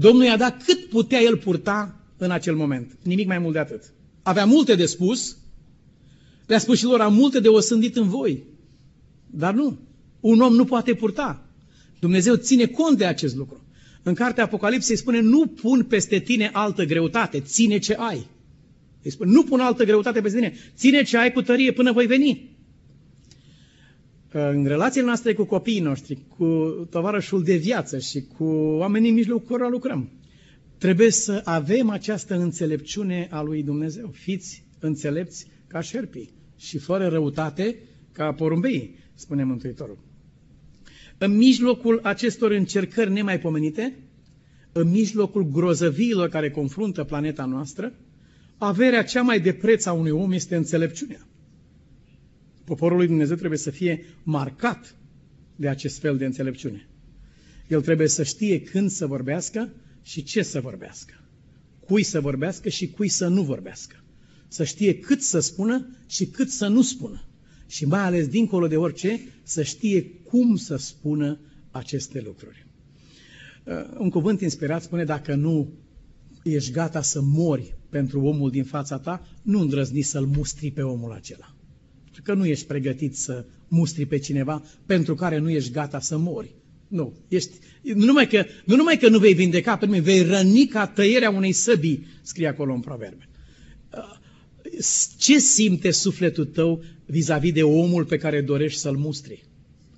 Domnul 0.00 0.24
i-a 0.24 0.36
dat 0.36 0.62
cât 0.64 0.88
putea 0.88 1.20
el 1.20 1.36
purta 1.36 2.00
în 2.16 2.30
acel 2.30 2.56
moment. 2.56 2.98
Nimic 3.02 3.26
mai 3.26 3.38
mult 3.38 3.52
de 3.52 3.58
atât. 3.58 3.82
Avea 4.22 4.44
multe 4.44 4.74
de 4.74 4.86
spus, 4.86 5.36
le-a 6.46 6.58
spus 6.58 6.78
și 6.78 6.84
lor, 6.84 7.00
am 7.00 7.14
multe 7.14 7.40
de 7.40 7.48
osândit 7.48 7.96
în 7.96 8.08
voi. 8.08 8.44
Dar 9.26 9.54
nu. 9.54 9.78
Un 10.20 10.40
om 10.40 10.54
nu 10.54 10.64
poate 10.64 10.94
purta. 10.94 11.48
Dumnezeu 12.00 12.34
ține 12.34 12.66
cont 12.66 12.98
de 12.98 13.04
acest 13.04 13.36
lucru. 13.36 13.64
În 14.02 14.14
cartea 14.14 14.44
Apocalipsei 14.44 14.96
spune, 14.96 15.20
nu 15.20 15.46
pun 15.46 15.84
peste 15.84 16.18
tine 16.18 16.50
altă 16.52 16.84
greutate, 16.84 17.40
ține 17.40 17.78
ce 17.78 17.94
ai. 17.94 18.26
Îi 19.02 19.10
spune, 19.10 19.30
nu 19.30 19.42
pun 19.42 19.60
altă 19.60 19.84
greutate 19.84 20.20
peste 20.20 20.38
tine, 20.38 20.54
ține 20.76 21.02
ce 21.02 21.16
ai 21.16 21.32
cu 21.32 21.42
tărie 21.42 21.72
până 21.72 21.92
voi 21.92 22.06
veni. 22.06 22.57
În 24.32 24.64
relațiile 24.66 25.06
noastre 25.06 25.34
cu 25.34 25.44
copiii 25.44 25.80
noștri, 25.80 26.18
cu 26.36 26.46
tovarășul 26.90 27.42
de 27.42 27.56
viață 27.56 27.98
și 27.98 28.22
cu 28.36 28.44
oamenii 28.54 29.08
în 29.08 29.14
mijlocul 29.14 29.46
cărora 29.46 29.68
lucrăm, 29.68 30.10
trebuie 30.78 31.10
să 31.10 31.40
avem 31.44 31.90
această 31.90 32.34
înțelepciune 32.34 33.28
a 33.30 33.42
lui 33.42 33.62
Dumnezeu. 33.62 34.10
Fiți 34.12 34.64
înțelepți 34.78 35.46
ca 35.66 35.80
șerpii 35.80 36.30
și 36.56 36.78
fără 36.78 37.06
răutate 37.06 37.76
ca 38.12 38.32
porumbei, 38.32 38.94
spune 39.14 39.44
Mântuitorul. 39.44 39.98
În 41.18 41.36
mijlocul 41.36 42.00
acestor 42.02 42.50
încercări 42.50 43.12
nemaipomenite, 43.12 43.98
în 44.72 44.90
mijlocul 44.90 45.50
grozăviilor 45.50 46.28
care 46.28 46.50
confruntă 46.50 47.04
planeta 47.04 47.44
noastră, 47.44 47.92
averea 48.58 49.02
cea 49.04 49.22
mai 49.22 49.40
de 49.40 49.52
preț 49.52 49.86
a 49.86 49.92
unui 49.92 50.10
om 50.10 50.32
este 50.32 50.56
înțelepciunea. 50.56 51.26
Poporul 52.68 52.96
lui 52.96 53.06
Dumnezeu 53.06 53.36
trebuie 53.36 53.58
să 53.58 53.70
fie 53.70 54.04
marcat 54.22 54.94
de 55.56 55.68
acest 55.68 55.98
fel 55.98 56.16
de 56.16 56.24
înțelepciune. 56.24 56.88
El 57.68 57.82
trebuie 57.82 58.08
să 58.08 58.22
știe 58.22 58.62
când 58.62 58.90
să 58.90 59.06
vorbească 59.06 59.68
și 60.02 60.22
ce 60.22 60.42
să 60.42 60.60
vorbească. 60.60 61.14
Cui 61.86 62.02
să 62.02 62.20
vorbească 62.20 62.68
și 62.68 62.90
cui 62.90 63.08
să 63.08 63.28
nu 63.28 63.42
vorbească. 63.42 64.04
Să 64.48 64.64
știe 64.64 64.98
cât 64.98 65.22
să 65.22 65.40
spună 65.40 65.96
și 66.06 66.26
cât 66.26 66.50
să 66.50 66.66
nu 66.66 66.82
spună. 66.82 67.24
Și 67.66 67.84
mai 67.84 68.00
ales 68.00 68.26
dincolo 68.28 68.66
de 68.66 68.76
orice, 68.76 69.20
să 69.42 69.62
știe 69.62 70.02
cum 70.02 70.56
să 70.56 70.76
spună 70.76 71.40
aceste 71.70 72.20
lucruri. 72.20 72.66
Uh, 73.64 73.74
un 73.98 74.10
cuvânt 74.10 74.40
inspirat 74.40 74.82
spune, 74.82 75.04
dacă 75.04 75.34
nu 75.34 75.72
ești 76.42 76.72
gata 76.72 77.02
să 77.02 77.20
mori 77.22 77.74
pentru 77.88 78.20
omul 78.24 78.50
din 78.50 78.64
fața 78.64 78.98
ta, 78.98 79.28
nu 79.42 79.60
îndrăzni 79.60 80.02
să-l 80.02 80.26
mustri 80.26 80.70
pe 80.70 80.82
omul 80.82 81.12
acela. 81.12 81.57
Pentru 82.22 82.32
că 82.32 82.38
nu 82.46 82.46
ești 82.52 82.66
pregătit 82.66 83.16
să 83.16 83.44
mustri 83.68 84.06
pe 84.06 84.18
cineva 84.18 84.62
pentru 84.86 85.14
care 85.14 85.38
nu 85.38 85.50
ești 85.50 85.70
gata 85.72 86.00
să 86.00 86.16
mori. 86.18 86.54
Nu. 86.88 87.14
Ești, 87.28 87.50
nu, 87.82 88.04
numai 88.04 88.26
că, 88.28 88.44
nu 88.64 88.76
numai 88.76 88.96
că 88.98 89.08
nu 89.08 89.18
vei 89.18 89.34
vindeca 89.34 89.76
pe 89.76 89.84
nimeni, 89.84 90.04
vei 90.04 90.22
răni 90.22 90.66
ca 90.66 90.86
tăierea 90.86 91.30
unei 91.30 91.52
săbii, 91.52 92.06
scrie 92.22 92.46
acolo 92.48 92.74
în 92.74 92.80
proverbe. 92.80 93.28
Ce 95.18 95.38
simte 95.38 95.90
sufletul 95.90 96.44
tău 96.44 96.84
vis-a-vis 97.06 97.50
-vis 97.50 97.54
de 97.54 97.62
omul 97.62 98.04
pe 98.04 98.16
care 98.16 98.40
dorești 98.40 98.80
să-l 98.80 98.96
mustri? 98.96 99.44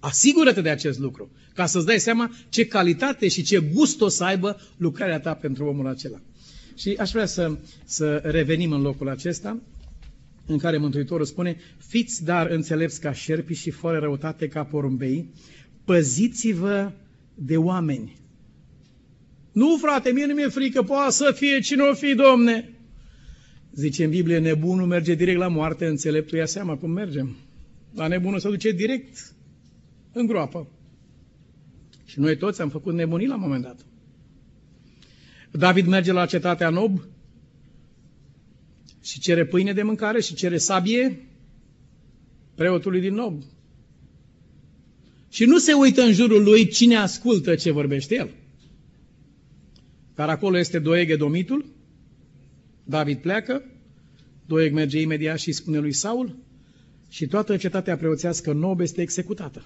Asigură-te 0.01 0.61
de 0.61 0.69
acest 0.71 0.99
lucru, 0.99 1.31
ca 1.55 1.67
să-ți 1.67 1.87
dai 1.87 1.99
seama 2.01 2.31
ce 2.49 2.67
calitate 2.67 3.29
și 3.29 3.43
ce 3.43 3.59
gust 3.59 4.01
o 4.01 4.09
să 4.09 4.25
aibă 4.25 4.61
lucrarea 4.77 5.21
ta 5.21 5.35
pentru 5.35 5.65
omul 5.67 5.87
acela. 5.87 6.21
Și 6.77 6.95
aș 6.99 7.11
vrea 7.11 7.27
să, 7.27 7.57
să 7.85 8.21
revenim 8.25 8.73
în 8.73 8.81
locul 8.81 9.09
acesta, 9.09 9.61
în 10.47 10.59
care 10.59 10.79
Mântuitorul 10.79 11.25
spune, 11.25 11.57
fiți 11.79 12.25
dar 12.25 12.51
înțelepți 12.51 13.01
ca 13.01 13.13
șerpi 13.13 13.55
și 13.55 13.71
fără 13.71 13.99
răutate 13.99 14.49
ca 14.49 14.65
porumbei, 14.65 15.31
păziți-vă 15.85 16.93
de 17.35 17.57
oameni. 17.57 18.19
Nu, 19.53 19.77
frate, 19.81 20.11
mie 20.11 20.27
nu 20.27 20.35
mi-e 20.35 20.49
frică, 20.49 20.83
poate 20.83 21.13
să 21.13 21.33
fie 21.35 21.61
cine 21.61 21.83
o 21.83 21.95
fi, 21.95 22.15
domne. 22.15 22.75
Zice 23.73 24.05
în 24.05 24.11
Biblie, 24.11 24.39
nebunul 24.39 24.87
merge 24.87 25.15
direct 25.15 25.39
la 25.39 25.49
moarte, 25.49 25.87
înțeleptul 25.87 26.39
ia 26.39 26.47
seama 26.47 26.77
cum 26.77 26.91
mergem. 26.91 27.37
La 27.95 28.07
nebunul 28.07 28.39
se 28.39 28.49
duce 28.49 28.71
direct 28.71 29.35
în 30.13 30.27
groapă. 30.27 30.69
Și 32.05 32.21
noi 32.21 32.37
toți 32.37 32.61
am 32.61 32.69
făcut 32.69 32.95
nebunii 32.95 33.27
la 33.27 33.35
un 33.35 33.41
moment 33.41 33.63
dat. 33.63 33.87
David 35.51 35.87
merge 35.87 36.13
la 36.13 36.27
cetatea 36.27 36.69
Nob 36.69 37.01
și 39.03 39.21
cere 39.21 39.47
pâine 39.47 39.73
de 39.73 39.83
mâncare 39.83 40.21
și 40.21 40.35
cere 40.35 40.59
sabie 40.59 41.29
preotului 42.55 43.01
din 43.01 43.15
Nob. 43.15 43.43
Și 45.29 45.45
nu 45.45 45.59
se 45.59 45.73
uită 45.73 46.03
în 46.03 46.13
jurul 46.13 46.43
lui 46.43 46.69
cine 46.69 46.97
ascultă 46.97 47.55
ce 47.55 47.71
vorbește 47.71 48.15
el. 48.15 48.31
Dar 50.15 50.29
acolo 50.29 50.59
este 50.59 50.79
Doeg 50.79 51.11
Edomitul, 51.11 51.65
David 52.85 53.19
pleacă, 53.19 53.63
Doeg 54.47 54.73
merge 54.73 55.01
imediat 55.01 55.39
și 55.39 55.53
spune 55.53 55.79
lui 55.79 55.93
Saul 55.93 56.37
și 57.09 57.27
toată 57.27 57.57
cetatea 57.57 57.97
preoțească 57.97 58.53
Nob 58.53 58.81
este 58.81 59.03
executată. 59.03 59.65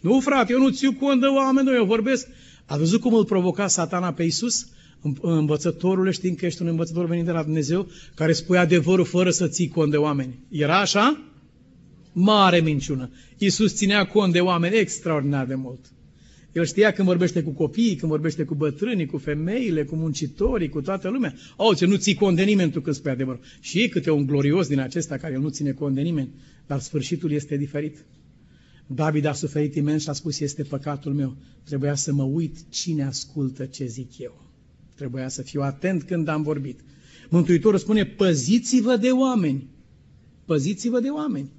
Nu, 0.00 0.20
frate, 0.20 0.52
eu 0.52 0.58
nu 0.58 0.70
țiu 0.70 0.92
cont 0.92 1.20
de 1.20 1.26
oameni, 1.26 1.74
eu 1.74 1.84
vorbesc. 1.84 2.28
A 2.64 2.76
văzut 2.76 3.00
cum 3.00 3.14
îl 3.14 3.24
provoca 3.24 3.66
satana 3.66 4.12
pe 4.12 4.22
Iisus? 4.22 4.66
Învățătorul, 5.20 6.10
știm 6.10 6.34
că 6.34 6.46
ești 6.46 6.62
un 6.62 6.68
învățător 6.68 7.06
venit 7.06 7.24
de 7.24 7.30
la 7.30 7.42
Dumnezeu, 7.42 7.88
care 8.14 8.32
spune 8.32 8.58
adevărul 8.58 9.04
fără 9.04 9.30
să 9.30 9.48
ții 9.48 9.68
cont 9.68 9.90
de 9.90 9.96
oameni. 9.96 10.38
Era 10.48 10.80
așa? 10.80 11.22
Mare 12.12 12.60
minciună. 12.60 13.10
Iisus 13.38 13.74
ținea 13.74 14.06
cont 14.06 14.32
de 14.32 14.40
oameni 14.40 14.76
extraordinar 14.76 15.46
de 15.46 15.54
mult. 15.54 15.80
El 16.52 16.64
știa 16.64 16.92
când 16.92 17.06
vorbește 17.06 17.42
cu 17.42 17.50
copiii, 17.50 17.96
când 17.96 18.10
vorbește 18.10 18.44
cu 18.44 18.54
bătrânii, 18.54 19.06
cu 19.06 19.18
femeile, 19.18 19.84
cu 19.84 19.96
muncitorii, 19.96 20.68
cu 20.68 20.80
toată 20.80 21.08
lumea. 21.08 21.34
Auzi, 21.56 21.84
nu 21.84 21.96
ții 21.96 22.14
cont 22.14 22.36
de 22.36 22.42
nimeni 22.42 22.70
tu 22.70 22.80
când 22.80 22.96
spui 22.96 23.10
adevărul. 23.10 23.40
Și 23.60 23.82
e 23.82 23.88
câte 23.88 24.10
un 24.10 24.26
glorios 24.26 24.68
din 24.68 24.78
acesta 24.78 25.16
care 25.16 25.32
el 25.32 25.40
nu 25.40 25.48
ține 25.48 25.72
cont 25.72 25.94
de 25.94 26.00
nimeni, 26.00 26.30
dar 26.66 26.80
sfârșitul 26.80 27.32
este 27.32 27.56
diferit. 27.56 28.04
David 28.86 29.24
a 29.24 29.32
suferit 29.32 29.74
imens 29.74 30.02
și 30.02 30.08
a 30.08 30.12
spus, 30.12 30.40
este 30.40 30.62
păcatul 30.62 31.14
meu. 31.14 31.36
Trebuia 31.64 31.94
să 31.94 32.12
mă 32.12 32.22
uit 32.22 32.56
cine 32.68 33.04
ascultă 33.04 33.64
ce 33.64 33.86
zic 33.86 34.18
eu. 34.18 34.45
Trebuia 34.96 35.28
să 35.28 35.42
fiu 35.42 35.60
atent 35.62 36.02
când 36.02 36.28
am 36.28 36.42
vorbit. 36.42 36.80
Mântuitorul 37.28 37.78
spune, 37.78 38.04
păziți-vă 38.04 38.96
de 38.96 39.08
oameni. 39.10 39.66
Păziți-vă 40.44 41.00
de 41.00 41.08
oameni. 41.08 41.50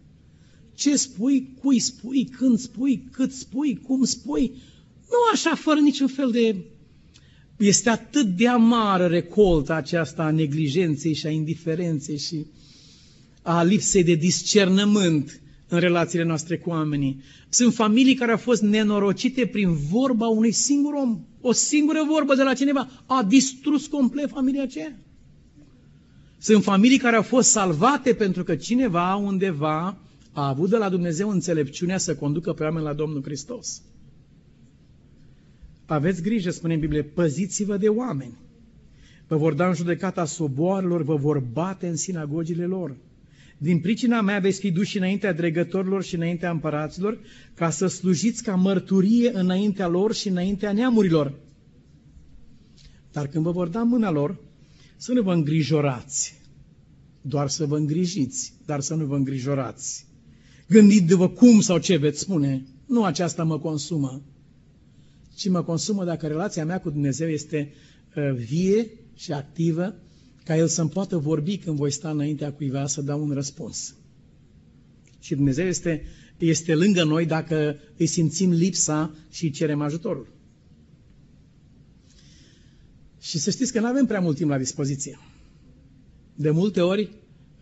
Ce 0.74 0.96
spui, 0.96 1.54
cui 1.62 1.80
spui, 1.80 2.26
când 2.26 2.60
spui, 2.60 3.08
cât 3.12 3.32
spui, 3.32 3.80
cum 3.88 4.04
spui. 4.04 4.52
Nu 5.10 5.18
așa, 5.34 5.56
fără 5.56 5.80
niciun 5.80 6.08
fel 6.08 6.32
de... 6.32 6.56
Este 7.58 7.90
atât 7.90 8.26
de 8.26 8.48
amară 8.48 9.06
recolta 9.06 9.76
aceasta 9.76 10.24
a 10.24 10.32
neglijenței 10.32 11.14
și 11.14 11.26
a 11.26 11.30
indiferenței 11.30 12.18
și 12.18 12.46
a 13.42 13.64
lipsei 13.64 14.04
de 14.04 14.14
discernământ 14.14 15.42
în 15.68 15.80
relațiile 15.80 16.24
noastre 16.24 16.58
cu 16.58 16.70
oamenii. 16.70 17.22
Sunt 17.50 17.74
familii 17.74 18.16
care 18.16 18.32
au 18.32 18.38
fost 18.38 18.62
nenorocite 18.62 19.46
prin 19.46 19.74
vorba 19.74 20.28
unui 20.28 20.52
singur 20.52 20.94
om. 20.94 21.20
O 21.42 21.52
singură 21.52 22.00
vorbă 22.08 22.36
de 22.36 22.44
la 22.44 22.54
cineva 22.54 22.90
a 23.06 23.24
distrus 23.24 23.88
complet 23.88 24.30
familia 24.30 24.64
aceea. 24.64 24.98
Sunt 26.38 26.64
familii 26.64 26.98
care 26.98 27.16
au 27.16 27.22
fost 27.22 27.50
salvate 27.50 28.14
pentru 28.14 28.44
că 28.44 28.56
cineva 28.56 29.16
undeva 29.16 29.98
a 30.32 30.48
avut 30.48 30.70
de 30.70 30.78
la 30.78 30.90
Dumnezeu 30.90 31.30
înțelepciunea 31.30 31.98
să 31.98 32.16
conducă 32.16 32.54
pe 32.54 32.64
oameni 32.64 32.86
la 32.86 32.94
Domnul 32.94 33.24
Hristos. 33.24 33.82
Aveți 35.86 36.22
grijă, 36.22 36.50
spune 36.50 36.74
în 36.74 36.80
Biblie, 36.80 37.04
păziți-vă 37.04 37.78
de 37.78 37.88
oameni. 37.88 38.38
Vă 39.28 39.38
vor 39.38 39.54
da 39.54 39.68
în 39.68 39.74
judecata 39.74 40.26
soboarelor, 40.26 41.02
vă 41.04 41.16
vor 41.16 41.40
bate 41.40 41.88
în 41.88 41.96
sinagogile 41.96 42.66
lor. 42.66 42.96
Din 43.58 43.80
pricina 43.80 44.22
mea 44.22 44.40
veți 44.40 44.60
fi 44.60 44.72
duși 44.72 44.98
înaintea 44.98 45.34
dregătorilor 45.34 46.04
și 46.04 46.16
înaintea 46.16 46.52
împăraților, 46.52 47.20
ca 47.54 47.70
să 47.70 47.88
slujiți 47.88 48.44
ca 48.44 48.56
mărturie 48.56 49.32
înaintea 49.34 49.88
lor 49.88 50.14
și 50.14 50.28
înaintea 50.28 50.72
neamurilor. 50.72 51.34
Dar 53.12 53.28
când 53.28 53.44
vă 53.44 53.52
vor 53.52 53.68
da 53.68 53.84
mâna 53.84 54.12
lor, 54.12 54.40
să 54.98 55.14
nu 55.14 55.22
vă 55.22 55.34
îngrijorați, 55.34 56.42
doar 57.22 57.48
să 57.50 57.66
vă 57.66 57.78
îngrijiți, 57.78 58.54
dar 58.66 58.80
să 58.80 58.96
nu 58.96 59.06
vă 59.06 59.16
îngrijorați. 59.16 60.08
Gândiți-vă 60.68 61.30
cum 61.30 61.60
sau 61.60 61.78
ce 61.78 61.96
veți 61.96 62.20
spune, 62.20 62.66
nu 62.86 63.04
aceasta 63.04 63.44
mă 63.44 63.60
consumă, 63.60 64.22
ci 65.36 65.50
mă 65.50 65.64
consumă 65.64 66.04
dacă 66.04 66.28
relația 66.28 66.66
mea 66.66 66.80
cu 66.80 66.90
Dumnezeu 66.90 67.28
este 67.28 67.74
uh, 68.16 68.32
vie 68.34 68.90
și 69.16 69.32
activă 69.32 69.96
ca 70.48 70.58
El 70.58 70.68
să-mi 70.68 70.90
poată 70.90 71.18
vorbi 71.18 71.58
când 71.58 71.78
voi 71.78 71.92
sta 71.92 72.10
înaintea 72.10 72.52
cuiva 72.52 72.88
să 72.88 73.02
dau 73.02 73.24
un 73.24 73.32
răspuns. 73.32 73.96
Și 75.20 75.36
Dumnezeu 75.36 75.66
este, 75.66 76.04
este 76.38 76.76
lângă 76.76 77.04
noi 77.04 77.26
dacă 77.26 77.80
îi 77.98 78.06
simțim 78.06 78.52
lipsa 78.52 79.16
și 79.30 79.44
îi 79.44 79.52
cerem 79.52 79.82
ajutorul. 79.82 80.28
Și 83.20 83.38
să 83.38 83.50
știți 83.50 83.72
că 83.72 83.80
nu 83.80 83.86
avem 83.86 84.06
prea 84.06 84.20
mult 84.20 84.36
timp 84.36 84.50
la 84.50 84.58
dispoziție. 84.58 85.20
De 86.36 86.50
multe 86.50 86.82
ori, 86.82 87.10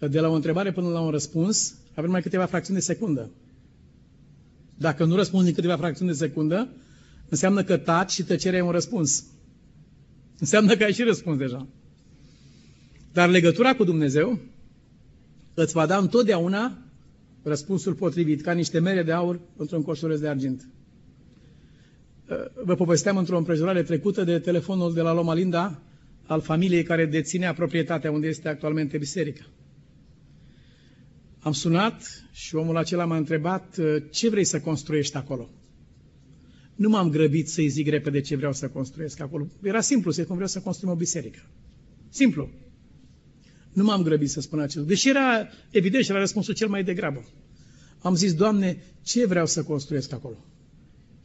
de 0.09 0.19
la 0.19 0.27
o 0.27 0.33
întrebare 0.33 0.71
până 0.71 0.87
la 0.87 1.01
un 1.01 1.09
răspuns, 1.09 1.75
avem 1.93 2.11
mai 2.11 2.21
câteva 2.21 2.45
fracțiuni 2.45 2.79
de 2.79 2.85
secundă. 2.85 3.29
Dacă 4.77 5.05
nu 5.05 5.15
răspunzi 5.15 5.47
în 5.47 5.53
câteva 5.53 5.77
fracțiuni 5.77 6.11
de 6.11 6.17
secundă, 6.17 6.69
înseamnă 7.29 7.63
că 7.63 7.77
taci 7.77 8.11
și 8.11 8.23
tăcerea 8.23 8.59
e 8.59 8.61
un 8.61 8.71
răspuns. 8.71 9.23
Înseamnă 10.39 10.75
că 10.75 10.83
ai 10.83 10.93
și 10.93 11.03
răspuns 11.03 11.37
deja. 11.37 11.67
Dar 13.15 13.29
legătura 13.29 13.75
cu 13.75 13.83
Dumnezeu 13.83 14.39
îți 15.53 15.73
va 15.73 15.85
da 15.85 15.97
întotdeauna 15.97 16.77
răspunsul 17.43 17.93
potrivit, 17.93 18.41
ca 18.41 18.51
niște 18.51 18.79
mere 18.79 19.03
de 19.03 19.11
aur 19.11 19.39
într-un 19.55 19.81
coșuleț 19.81 20.19
de 20.19 20.27
argint. 20.27 20.69
Vă 22.63 22.75
povesteam 22.75 23.17
într-o 23.17 23.37
împrejurare 23.37 23.83
trecută 23.83 24.23
de 24.23 24.39
telefonul 24.39 24.93
de 24.93 25.01
la 25.01 25.13
Loma 25.13 25.33
Linda 25.33 25.81
al 26.25 26.41
familiei 26.41 26.83
care 26.83 27.05
deținea 27.05 27.53
proprietatea 27.53 28.11
unde 28.11 28.27
este 28.27 28.47
actualmente 28.47 28.97
biserica. 28.97 29.45
Am 31.39 31.51
sunat 31.51 32.27
și 32.31 32.55
omul 32.55 32.77
acela 32.77 33.05
m-a 33.05 33.17
întrebat 33.17 33.77
ce 34.11 34.29
vrei 34.29 34.43
să 34.43 34.59
construiești 34.59 35.17
acolo. 35.17 35.49
Nu 36.75 36.89
m-am 36.89 37.09
grăbit 37.09 37.49
să-i 37.49 37.67
zic 37.67 37.87
repede 37.87 38.21
ce 38.21 38.35
vreau 38.35 38.53
să 38.53 38.67
construiesc 38.67 39.19
acolo. 39.19 39.47
Era 39.61 39.81
simplu 39.81 40.11
să 40.11 40.23
cum 40.23 40.35
vreau 40.35 40.49
să 40.49 40.59
construim 40.59 40.93
o 40.93 40.95
biserică. 40.95 41.39
Simplu. 42.09 42.49
Nu 43.75 43.83
m-am 43.83 44.01
grăbit 44.01 44.29
să 44.29 44.41
spun 44.41 44.59
acest 44.59 44.75
lucru. 44.75 44.91
Deși 44.91 45.09
era 45.09 45.47
evident 45.69 46.03
și 46.03 46.09
era 46.09 46.19
răspunsul 46.19 46.53
cel 46.53 46.67
mai 46.67 46.83
degrabă. 46.83 47.25
Am 48.01 48.15
zis, 48.15 48.33
Doamne, 48.33 48.83
ce 49.03 49.25
vreau 49.25 49.45
să 49.45 49.63
construiesc 49.63 50.13
acolo? 50.13 50.45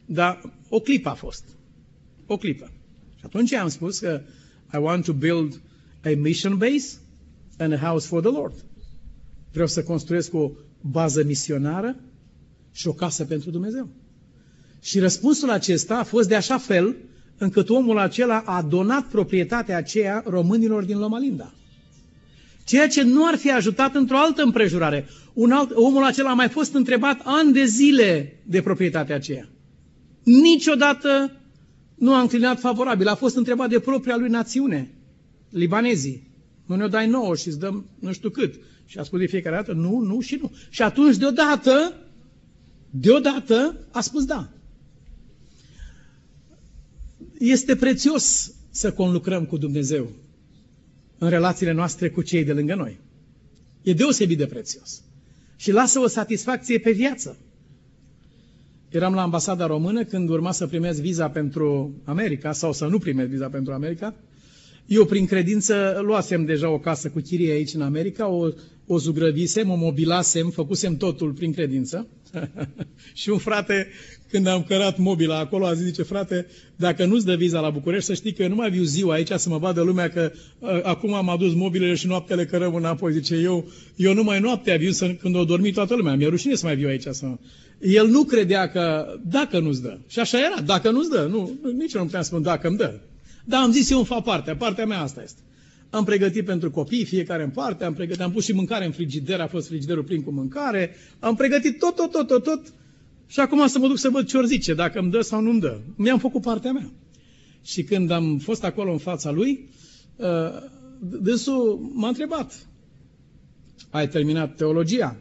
Dar 0.05 0.41
o 0.69 0.79
clipă 0.79 1.09
a 1.09 1.13
fost. 1.13 1.43
O 2.25 2.37
clipă. 2.37 2.71
Și 3.15 3.23
atunci 3.25 3.53
am 3.53 3.69
spus 3.69 3.99
că 3.99 4.21
I 4.73 4.77
want 4.77 5.05
to 5.05 5.13
build 5.13 5.61
a 6.03 6.09
mission 6.17 6.57
base 6.57 6.97
and 7.57 7.73
a 7.73 7.77
house 7.77 8.07
for 8.07 8.21
the 8.21 8.31
Lord. 8.31 8.65
Vreau 9.51 9.67
să 9.67 9.83
construiesc 9.83 10.33
o 10.33 10.51
bază 10.81 11.23
misionară 11.23 11.95
și 12.71 12.87
o 12.87 12.93
casă 12.93 13.25
pentru 13.25 13.49
Dumnezeu. 13.51 13.89
Și 14.81 14.99
răspunsul 14.99 15.49
acesta 15.49 15.97
a 15.97 16.03
fost 16.03 16.27
de 16.27 16.35
așa 16.35 16.57
fel 16.57 16.95
încât 17.37 17.69
omul 17.69 17.97
acela 17.97 18.39
a 18.39 18.61
donat 18.61 19.07
proprietatea 19.07 19.77
aceea 19.77 20.23
românilor 20.27 20.83
din 20.83 20.97
Loma 20.97 21.19
Linda. 21.19 21.53
Ceea 22.63 22.87
ce 22.87 23.01
nu 23.01 23.25
ar 23.25 23.35
fi 23.35 23.51
ajutat 23.51 23.95
într-o 23.95 24.17
altă 24.17 24.41
împrejurare. 24.43 25.07
Un 25.33 25.51
alt, 25.51 25.71
omul 25.73 26.03
acela 26.03 26.29
a 26.29 26.33
mai 26.33 26.49
fost 26.49 26.73
întrebat 26.73 27.21
ani 27.23 27.53
de 27.53 27.65
zile 27.65 28.39
de 28.45 28.61
proprietatea 28.61 29.15
aceea. 29.15 29.49
Niciodată 30.23 31.35
nu 31.95 32.13
a 32.13 32.21
înclinat 32.21 32.59
favorabil. 32.59 33.07
A 33.07 33.15
fost 33.15 33.35
întrebat 33.35 33.69
de 33.69 33.79
propria 33.79 34.17
lui 34.17 34.29
națiune, 34.29 34.93
libanezii. 35.49 36.29
Nu 36.65 36.75
ne-o 36.75 36.87
dai 36.87 37.07
nouă 37.07 37.35
și 37.35 37.47
îți 37.47 37.59
dăm 37.59 37.85
nu 37.99 38.11
știu 38.11 38.29
cât. 38.29 38.53
Și 38.85 38.97
a 38.97 39.03
spus 39.03 39.19
de 39.19 39.25
fiecare 39.25 39.55
dată 39.55 39.73
nu, 39.73 39.99
nu 39.99 40.19
și 40.19 40.37
nu. 40.41 40.51
Și 40.69 40.81
atunci 40.81 41.17
deodată, 41.17 41.93
deodată 42.89 43.77
a 43.91 44.01
spus 44.01 44.25
da. 44.25 44.49
Este 47.39 47.75
prețios 47.75 48.53
să 48.69 48.93
conlucrăm 48.93 49.45
cu 49.45 49.57
Dumnezeu 49.57 50.11
în 51.23 51.29
relațiile 51.29 51.71
noastre 51.71 52.09
cu 52.09 52.21
cei 52.21 52.43
de 52.43 52.53
lângă 52.53 52.75
noi. 52.75 52.99
E 53.81 53.93
deosebit 53.93 54.37
de 54.37 54.45
prețios. 54.45 55.01
Și 55.55 55.71
lasă 55.71 55.99
o 55.99 56.07
satisfacție 56.07 56.79
pe 56.79 56.91
viață. 56.91 57.37
Eram 58.89 59.13
la 59.13 59.21
ambasada 59.21 59.65
română 59.65 60.03
când 60.03 60.29
urma 60.29 60.51
să 60.51 60.67
primesc 60.67 61.01
viza 61.01 61.29
pentru 61.29 61.93
America 62.03 62.51
sau 62.51 62.73
să 62.73 62.85
nu 62.85 62.99
primesc 62.99 63.29
viza 63.29 63.49
pentru 63.49 63.73
America. 63.73 64.13
Eu, 64.85 65.05
prin 65.05 65.25
credință, 65.25 66.01
luasem 66.05 66.45
deja 66.45 66.69
o 66.69 66.79
casă 66.79 67.09
cu 67.09 67.19
chirie 67.19 67.51
aici 67.51 67.73
în 67.73 67.81
America, 67.81 68.27
o, 68.27 68.47
o 68.85 68.97
zugrăvisem, 68.97 69.69
o 69.69 69.75
mobilasem, 69.75 70.49
făcusem 70.49 70.97
totul 70.97 71.31
prin 71.31 71.53
credință. 71.53 72.07
și 73.13 73.29
un 73.29 73.37
frate, 73.37 73.87
când 74.29 74.47
am 74.47 74.63
cărat 74.63 74.97
mobila 74.97 75.39
acolo, 75.39 75.65
a 75.65 75.73
zis, 75.73 75.85
zice, 75.85 76.03
frate, 76.03 76.47
dacă 76.75 77.05
nu-ți 77.05 77.25
dă 77.25 77.35
viza 77.35 77.59
la 77.59 77.69
București, 77.69 78.05
să 78.05 78.13
știi 78.13 78.33
că 78.33 78.41
eu 78.41 78.49
nu 78.49 78.55
mai 78.55 78.69
viu 78.69 78.83
ziua 78.83 79.13
aici 79.13 79.31
să 79.31 79.49
mă 79.49 79.57
vadă 79.57 79.81
lumea 79.81 80.09
că 80.09 80.31
uh, 80.59 80.69
acum 80.83 81.13
am 81.13 81.29
adus 81.29 81.53
mobilele 81.53 81.95
și 81.95 82.07
noaptea 82.07 82.35
le 82.35 82.45
cărăm 82.45 82.75
înapoi. 82.75 83.13
Zice, 83.13 83.35
eu, 83.35 83.71
eu 83.95 84.13
numai 84.13 84.39
noaptea 84.39 84.77
viu 84.77 84.91
să, 84.91 85.07
când 85.07 85.35
o 85.35 85.43
dormi 85.43 85.71
toată 85.71 85.95
lumea. 85.95 86.15
Mi-e 86.15 86.27
rușine 86.27 86.55
să 86.55 86.65
mai 86.65 86.75
viu 86.75 86.87
aici. 86.87 87.05
Să... 87.09 87.25
El 87.79 88.07
nu 88.07 88.23
credea 88.23 88.69
că 88.69 89.05
dacă 89.27 89.59
nu-ți 89.59 89.81
dă. 89.81 89.97
Și 90.07 90.19
așa 90.19 90.37
era, 90.37 90.61
dacă 90.61 90.89
nu-ți 90.89 91.09
dă. 91.09 91.27
Nu, 91.29 91.59
nici 91.77 91.93
nu 91.93 92.03
puteam 92.03 92.23
spune 92.23 92.41
dacă 92.41 92.67
îmi 92.67 92.77
dă. 92.77 92.99
Dar 93.45 93.61
am 93.61 93.71
zis, 93.71 93.89
eu 93.89 93.97
îmi 93.97 94.05
fac 94.05 94.23
partea. 94.23 94.55
Partea 94.55 94.85
mea 94.85 95.01
asta 95.01 95.21
este. 95.21 95.41
Am 95.89 96.03
pregătit 96.03 96.45
pentru 96.45 96.71
copii, 96.71 97.05
fiecare 97.05 97.43
în 97.43 97.49
parte, 97.49 97.83
am 97.83 97.93
pregătit, 97.93 98.21
am 98.21 98.31
pus 98.31 98.43
și 98.43 98.53
mâncare 98.53 98.85
în 98.85 98.91
frigider, 98.91 99.39
a 99.39 99.47
fost 99.47 99.67
frigiderul 99.67 100.03
plin 100.03 100.23
cu 100.23 100.31
mâncare, 100.31 100.95
am 101.19 101.35
pregătit 101.35 101.79
tot, 101.79 101.95
tot, 101.95 102.11
tot, 102.11 102.27
tot, 102.27 102.43
tot. 102.43 102.73
Și 103.27 103.39
acum 103.39 103.67
să 103.67 103.79
mă 103.79 103.87
duc 103.87 103.97
să 103.97 104.09
văd 104.09 104.27
ce 104.27 104.37
ori 104.37 104.47
zice, 104.47 104.73
dacă 104.73 104.99
îmi 104.99 105.11
dă 105.11 105.21
sau 105.21 105.41
nu 105.41 105.49
îmi 105.49 105.59
dă. 105.59 105.79
Mi-am 105.95 106.19
făcut 106.19 106.41
partea 106.41 106.71
mea. 106.71 106.91
Și 107.63 107.83
când 107.83 108.11
am 108.11 108.37
fost 108.37 108.63
acolo 108.63 108.91
în 108.91 108.97
fața 108.97 109.31
lui, 109.31 109.69
uh, 110.15 110.27
dânsul 110.99 111.91
m-a 111.93 112.07
întrebat, 112.07 112.67
ai 113.89 114.07
terminat 114.07 114.55
teologia? 114.55 115.17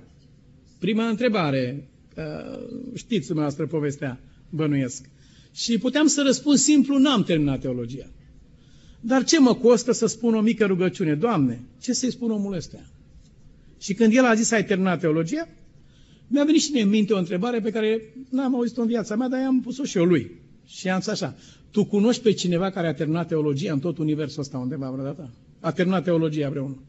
Prima 0.79 1.09
întrebare, 1.09 1.89
uh, 2.17 2.59
știți 2.95 3.27
dumneavoastră 3.27 3.67
povestea, 3.67 4.21
bănuiesc. 4.51 5.05
Și 5.53 5.79
puteam 5.79 6.07
să 6.07 6.23
răspund 6.23 6.59
simplu, 6.59 6.99
n-am 6.99 7.23
terminat 7.23 7.61
teologia. 7.61 8.07
Dar 9.01 9.25
ce 9.25 9.41
mă 9.41 9.55
costă 9.55 9.93
să 9.93 10.07
spun 10.07 10.35
o 10.35 10.41
mică 10.41 10.67
rugăciune? 10.67 11.15
Doamne, 11.15 11.61
ce 11.81 11.93
să-i 11.93 12.11
spun 12.11 12.31
omul 12.31 12.55
ăsta? 12.55 12.79
Și 13.79 13.95
când 13.95 14.15
el 14.15 14.25
a 14.25 14.35
zis 14.35 14.51
ai 14.51 14.65
terminat 14.65 15.01
teologia, 15.01 15.49
mi-a 16.27 16.45
venit 16.45 16.61
și 16.61 16.73
mie 16.73 16.83
în 16.83 16.89
minte 16.89 17.13
o 17.13 17.19
întrebare 17.19 17.61
pe 17.61 17.71
care 17.71 18.15
n-am 18.31 18.55
auzit-o 18.55 18.81
în 18.81 18.87
viața 18.87 19.17
mea, 19.17 19.29
dar 19.29 19.41
i-am 19.41 19.61
pus-o 19.61 19.85
și 19.85 19.99
eu 19.99 20.05
lui. 20.05 20.31
Și 20.67 20.89
am 20.89 21.01
zis 21.01 21.09
așa, 21.09 21.37
tu 21.71 21.85
cunoști 21.85 22.23
pe 22.23 22.33
cineva 22.33 22.71
care 22.71 22.87
a 22.87 22.95
terminat 22.95 23.29
teologia 23.29 23.73
în 23.73 23.79
tot 23.79 23.99
universul 23.99 24.41
ăsta 24.41 24.59
undeva 24.59 24.91
vreodată? 24.91 25.31
A 25.61 25.73
terminat 25.73 26.05
teologia 26.05 26.49
vreunul. 26.49 26.83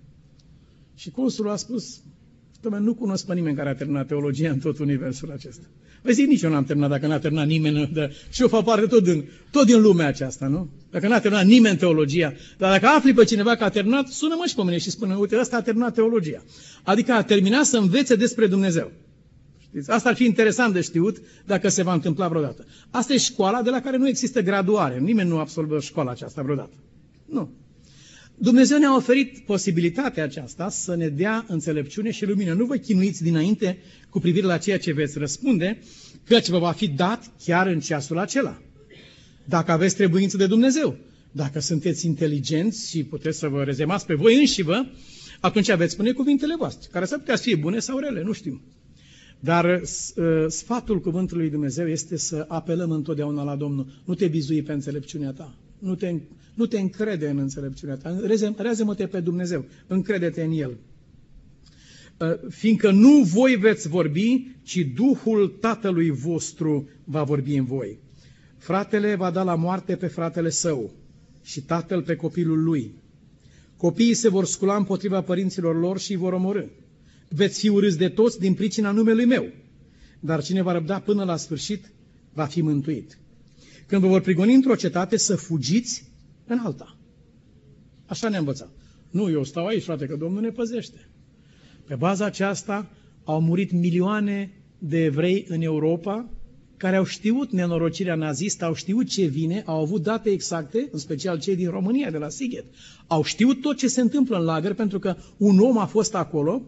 Și 0.96 1.10
consulul 1.10 1.52
a 1.52 1.56
spus, 1.56 2.02
Dom'le, 2.64 2.80
nu 2.80 2.94
cunosc 2.94 3.26
pe 3.26 3.34
nimeni 3.34 3.56
care 3.56 3.70
a 3.70 3.76
terminat 3.76 4.08
teologia 4.08 4.52
în 4.52 4.60
tot 4.60 4.80
universul 4.80 5.32
acesta. 5.32 5.66
Păi 6.02 6.14
zic, 6.14 6.28
nici 6.28 6.42
eu 6.42 6.50
n-am 6.50 6.64
terminat 6.64 6.90
dacă 6.90 7.08
n-a 7.08 7.20
terminat 7.20 7.48
nimeni, 7.48 7.90
de, 7.94 8.16
și 8.30 8.42
eu 8.42 8.48
fac 8.48 8.64
parte 8.64 8.86
tot 8.86 9.04
din, 9.04 9.30
tot 9.52 9.66
din 9.66 9.82
lumea 9.82 10.08
aceasta, 10.08 10.48
nu? 10.48 10.70
Dacă 10.92 11.08
n-a 11.08 11.20
terminat 11.20 11.46
nimeni 11.46 11.78
teologia, 11.78 12.34
dar 12.58 12.72
dacă 12.72 12.86
afli 12.96 13.14
pe 13.14 13.24
cineva 13.24 13.56
că 13.56 13.64
a 13.64 13.70
terminat, 13.70 14.08
sună-mă 14.08 14.44
și 14.48 14.56
pe 14.56 14.62
mine 14.64 14.78
și 14.78 14.90
spune, 14.90 15.16
uite, 15.16 15.40
ăsta 15.40 15.58
a 15.58 15.62
terminat 15.62 15.94
teologia. 15.94 16.44
Adică 16.84 17.12
a 17.12 17.24
terminat 17.24 17.66
să 17.66 17.78
învețe 17.78 18.16
despre 18.16 18.48
Dumnezeu. 18.48 18.92
Știți? 19.60 19.92
Asta 19.92 20.10
ar 20.10 20.16
fi 20.16 20.26
interesant 20.26 20.74
de 20.74 20.82
știut 20.82 21.22
dacă 21.46 21.70
se 21.70 21.84
va 21.84 21.94
întâmpla 21.94 22.28
vreodată. 22.28 22.66
Asta 22.90 23.14
e 23.14 23.18
școala 23.18 23.62
de 23.62 23.70
la 23.70 23.82
care 23.82 23.98
nu 23.98 24.08
există 24.08 24.42
graduare. 24.42 25.00
Nimeni 25.00 25.30
nu 25.30 25.38
absolvă 25.38 25.80
școala 25.80 26.12
aceasta 26.12 26.42
vreodată. 26.42 26.76
Nu. 27.26 27.50
Dumnezeu 28.42 28.78
ne-a 28.78 28.96
oferit 28.96 29.40
posibilitatea 29.40 30.24
aceasta 30.24 30.70
să 30.70 30.96
ne 30.96 31.08
dea 31.08 31.46
înțelepciune 31.48 32.12
și 32.12 32.26
lumină. 32.26 32.54
Nu 32.54 32.66
vă 32.66 32.76
chinuiți 32.76 33.24
dinainte 33.24 33.78
cu 34.10 34.20
privire 34.20 34.46
la 34.46 34.58
ceea 34.58 34.80
ce 34.80 34.94
veți 34.94 35.18
răspunde, 35.18 35.80
căci 36.24 36.50
vă 36.50 36.60
va 36.60 36.72
fi 36.72 36.88
dat 36.88 37.32
chiar 37.46 37.68
în 37.68 37.80
ceasul 37.80 38.18
acela. 38.18 38.62
Dacă 39.46 39.72
aveți 39.72 39.96
trebuință 39.96 40.38
de 40.38 40.48
Dumnezeu, 40.48 40.98
dacă 41.32 41.60
sunteți 41.60 42.06
inteligenți 42.06 42.90
și 42.90 43.04
puteți 43.04 43.38
să 43.38 43.48
vă 43.48 43.64
rezemați 43.64 44.06
pe 44.06 44.14
voi 44.14 44.40
înși 44.40 44.62
vă, 44.62 44.86
atunci 45.40 45.70
aveți 45.70 45.94
spune 45.94 46.12
cuvintele 46.12 46.56
voastre, 46.56 46.90
care 46.92 47.06
s-ar 47.06 47.20
putea 47.20 47.36
să 47.36 47.44
fie 47.44 47.56
bune 47.56 47.80
sau 47.80 47.98
rele, 47.98 48.24
nu 48.24 48.32
știu. 48.32 48.62
Dar 49.40 49.66
uh, 49.66 50.46
sfatul 50.48 51.00
cuvântului 51.00 51.50
Dumnezeu 51.50 51.88
este 51.88 52.18
să 52.18 52.46
apelăm 52.48 52.92
întotdeauna 52.92 53.44
la 53.44 53.56
Domnul. 53.56 54.02
Nu 54.06 54.14
te 54.14 54.28
bizui 54.28 54.62
pe 54.62 54.72
înțelepciunea 54.72 55.32
ta. 55.32 55.56
Nu 55.82 55.96
te, 55.96 56.16
nu 56.54 56.66
te 56.66 56.80
încrede 56.80 57.30
în 57.30 57.38
înțelepciunea 57.38 57.96
ta. 57.96 58.20
Rează-mă-te 58.58 59.08
pe 59.08 59.20
Dumnezeu. 59.20 59.66
Încrede-te 59.88 60.44
în 60.44 60.52
El. 60.52 60.78
Uh, 62.20 62.50
fiindcă 62.50 62.92
nu 62.92 63.22
voi 63.24 63.56
veți 63.56 63.88
vorbi, 63.88 64.48
ci 64.64 64.88
Duhul 64.96 65.48
Tatălui 65.48 66.10
vostru 66.10 66.90
va 67.04 67.24
vorbi 67.24 67.56
în 67.56 67.66
voi. 67.66 68.00
Fratele 68.58 69.16
va 69.16 69.32
da 69.32 69.44
la 69.44 69.56
moarte 69.56 69.96
pe 69.96 70.08
fratele 70.08 70.50
său 70.50 70.94
și 71.44 71.62
tatăl 71.62 72.04
pe 72.04 72.16
copilul 72.16 72.64
lui. 72.64 72.94
Copiii 73.78 74.14
se 74.14 74.30
vor 74.30 74.46
scula 74.46 74.76
împotriva 74.76 75.22
părinților 75.22 75.80
lor 75.80 76.00
și 76.00 76.12
îi 76.12 76.18
vor 76.18 76.34
omorâ 76.34 76.66
veți 77.34 77.60
fi 77.60 77.70
urâți 77.70 77.98
de 77.98 78.10
toți 78.10 78.40
din 78.40 78.54
pricina 78.54 78.92
numelui 78.92 79.26
meu. 79.26 79.52
Dar 80.20 80.44
cine 80.44 80.62
va 80.62 80.72
răbda 80.72 81.00
până 81.00 81.24
la 81.24 81.36
sfârșit, 81.36 81.92
va 82.34 82.46
fi 82.46 82.62
mântuit. 82.62 83.18
Când 83.92 84.04
vă 84.04 84.10
vor 84.10 84.22
prigoni 84.22 84.54
într-o 84.54 84.76
cetate, 84.76 85.18
să 85.18 85.36
fugiți 85.36 86.04
în 86.46 86.58
alta. 86.58 86.98
Așa 88.06 88.30
ne-a 88.30 88.40
învățat. 88.40 88.70
Nu, 89.10 89.30
eu 89.30 89.44
stau 89.44 89.66
aici, 89.66 89.84
frate, 89.84 90.06
că 90.06 90.16
Domnul 90.16 90.42
ne 90.42 90.50
păzește. 90.50 91.10
Pe 91.88 91.96
baza 91.96 92.26
aceasta 92.26 92.90
au 93.24 93.42
murit 93.42 93.72
milioane 93.72 94.52
de 94.78 95.04
evrei 95.04 95.46
în 95.48 95.62
Europa 95.62 96.30
care 96.78 96.96
au 96.96 97.04
știut 97.04 97.52
nenorocirea 97.52 98.16
nazistă, 98.16 98.66
au 98.66 98.74
știut 98.74 99.08
ce 99.08 99.26
vine, 99.26 99.64
au 99.66 99.82
avut 99.82 100.02
date 100.02 100.30
exacte, 100.30 100.88
în 100.92 101.00
special 101.00 101.40
cei 101.40 101.56
din 101.56 101.70
România, 101.70 102.12
de 102.12 102.18
la 102.18 102.30
Sighet. 102.30 102.66
Au 103.08 103.24
știut 103.24 103.62
tot 103.62 103.78
ce 103.78 103.88
se 103.88 104.02
întâmplă 104.02 104.38
în 104.38 104.44
lagăr, 104.44 104.74
pentru 104.74 105.00
că 105.00 105.16
un 105.38 105.60
om 105.60 105.78
a 105.78 105.86
fost 105.86 106.16
acolo 106.16 106.62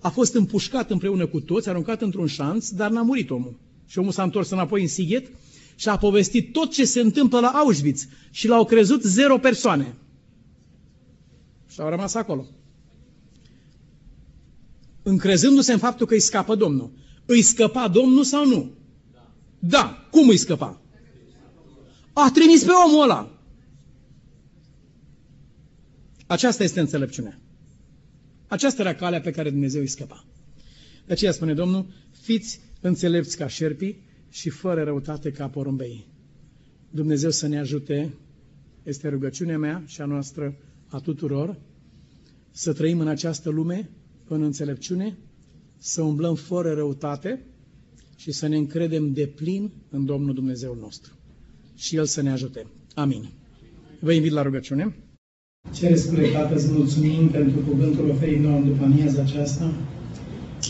a 0.00 0.08
fost 0.08 0.34
împușcat 0.34 0.90
împreună 0.90 1.26
cu 1.26 1.40
toți, 1.40 1.68
aruncat 1.68 2.02
într-un 2.02 2.26
șanț, 2.26 2.68
dar 2.68 2.90
n-a 2.90 3.02
murit 3.02 3.30
omul. 3.30 3.58
Și 3.86 3.98
omul 3.98 4.12
s-a 4.12 4.22
întors 4.22 4.50
înapoi 4.50 4.80
în 4.80 4.88
Sighet 4.88 5.26
și 5.76 5.88
a 5.88 5.96
povestit 5.96 6.52
tot 6.52 6.72
ce 6.72 6.84
se 6.84 7.00
întâmplă 7.00 7.40
la 7.40 7.48
Auschwitz 7.48 8.08
și 8.30 8.48
l-au 8.48 8.64
crezut 8.64 9.02
zero 9.02 9.38
persoane. 9.38 9.94
Și 11.68 11.80
au 11.80 11.88
rămas 11.88 12.14
acolo. 12.14 12.46
Încrezându-se 15.02 15.72
în 15.72 15.78
faptul 15.78 16.06
că 16.06 16.14
îi 16.14 16.20
scapă 16.20 16.54
Domnul. 16.54 16.90
Îi 17.26 17.42
scăpa 17.42 17.88
Domnul 17.88 18.24
sau 18.24 18.46
nu? 18.46 18.72
Da. 19.12 19.32
Da. 19.58 20.06
Cum 20.10 20.28
îi 20.28 20.36
scăpa? 20.36 20.80
A 22.12 22.30
trimis 22.34 22.64
pe 22.64 22.70
omul 22.86 23.02
ăla. 23.02 23.30
Aceasta 26.26 26.62
este 26.62 26.80
înțelepciunea. 26.80 27.40
Aceasta 28.46 28.82
era 28.82 28.94
calea 28.94 29.20
pe 29.20 29.30
care 29.30 29.50
Dumnezeu 29.50 29.80
îi 29.80 29.86
scăpa. 29.86 30.24
De 31.06 31.12
aceea 31.12 31.32
spune 31.32 31.54
Domnul, 31.54 31.86
fiți 32.20 32.60
înțelepți 32.80 33.36
ca 33.36 33.46
șerpii 33.46 34.05
și 34.36 34.50
fără 34.50 34.82
răutate 34.82 35.30
ca 35.30 35.48
porumbei. 35.48 36.06
Dumnezeu 36.90 37.30
să 37.30 37.46
ne 37.46 37.58
ajute, 37.58 38.14
este 38.82 39.08
rugăciunea 39.08 39.58
mea 39.58 39.82
și 39.86 40.00
a 40.00 40.04
noastră, 40.04 40.56
a 40.86 40.98
tuturor, 40.98 41.58
să 42.50 42.72
trăim 42.72 43.00
în 43.00 43.08
această 43.08 43.50
lume 43.50 43.90
în 44.28 44.42
înțelepciune, 44.42 45.16
să 45.78 46.02
umblăm 46.02 46.34
fără 46.34 46.72
răutate 46.72 47.44
și 48.16 48.32
să 48.32 48.46
ne 48.46 48.56
încredem 48.56 49.12
de 49.12 49.26
plin 49.26 49.72
în 49.90 50.04
Domnul 50.04 50.34
Dumnezeu 50.34 50.76
nostru. 50.80 51.12
Și 51.74 51.96
El 51.96 52.04
să 52.04 52.22
ne 52.22 52.30
ajute. 52.30 52.66
Amin. 52.94 53.28
Vă 54.00 54.12
invit 54.12 54.32
la 54.32 54.42
rugăciune. 54.42 54.96
Cere 55.74 55.96
spune, 55.96 56.28
Tată, 56.28 56.54
îți 56.54 56.72
mulțumim 56.72 57.28
pentru 57.28 57.60
cuvântul 57.60 58.10
oferit 58.10 58.40
nouă 58.40 58.60
după 58.60 58.84
amiaza 58.84 59.22
aceasta, 59.22 59.74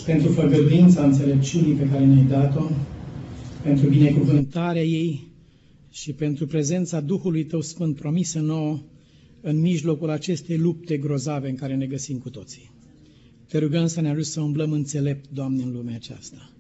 pentru 0.05 0.33
făgăduința 0.33 1.05
înțelepciunii 1.05 1.75
pe 1.75 1.89
care 1.89 2.05
ne-ai 2.05 2.25
dat-o, 2.25 2.71
pentru 3.67 3.89
binecuvântarea 3.89 4.85
ei 4.85 5.29
și 5.91 6.13
pentru 6.13 6.47
prezența 6.47 7.01
Duhului 7.01 7.45
Tău 7.45 7.61
Sfânt 7.61 7.97
promisă 7.97 8.41
nouă 8.41 8.83
în 9.41 9.61
mijlocul 9.61 10.11
acestei 10.11 10.57
lupte 10.59 10.97
grozave 10.97 11.49
în 11.49 11.55
care 11.55 11.75
ne 11.77 11.87
găsim 11.87 12.19
cu 12.19 12.31
toții. 12.31 12.71
Te 13.49 13.59
rugăm 13.59 13.87
să 13.87 14.01
ne 14.01 14.09
ajuți 14.11 14.31
să 14.31 14.41
umblăm 14.41 14.73
înțelept, 14.73 15.31
Doamne, 15.33 15.63
în 15.63 15.73
lumea 15.73 15.95
aceasta, 15.95 16.51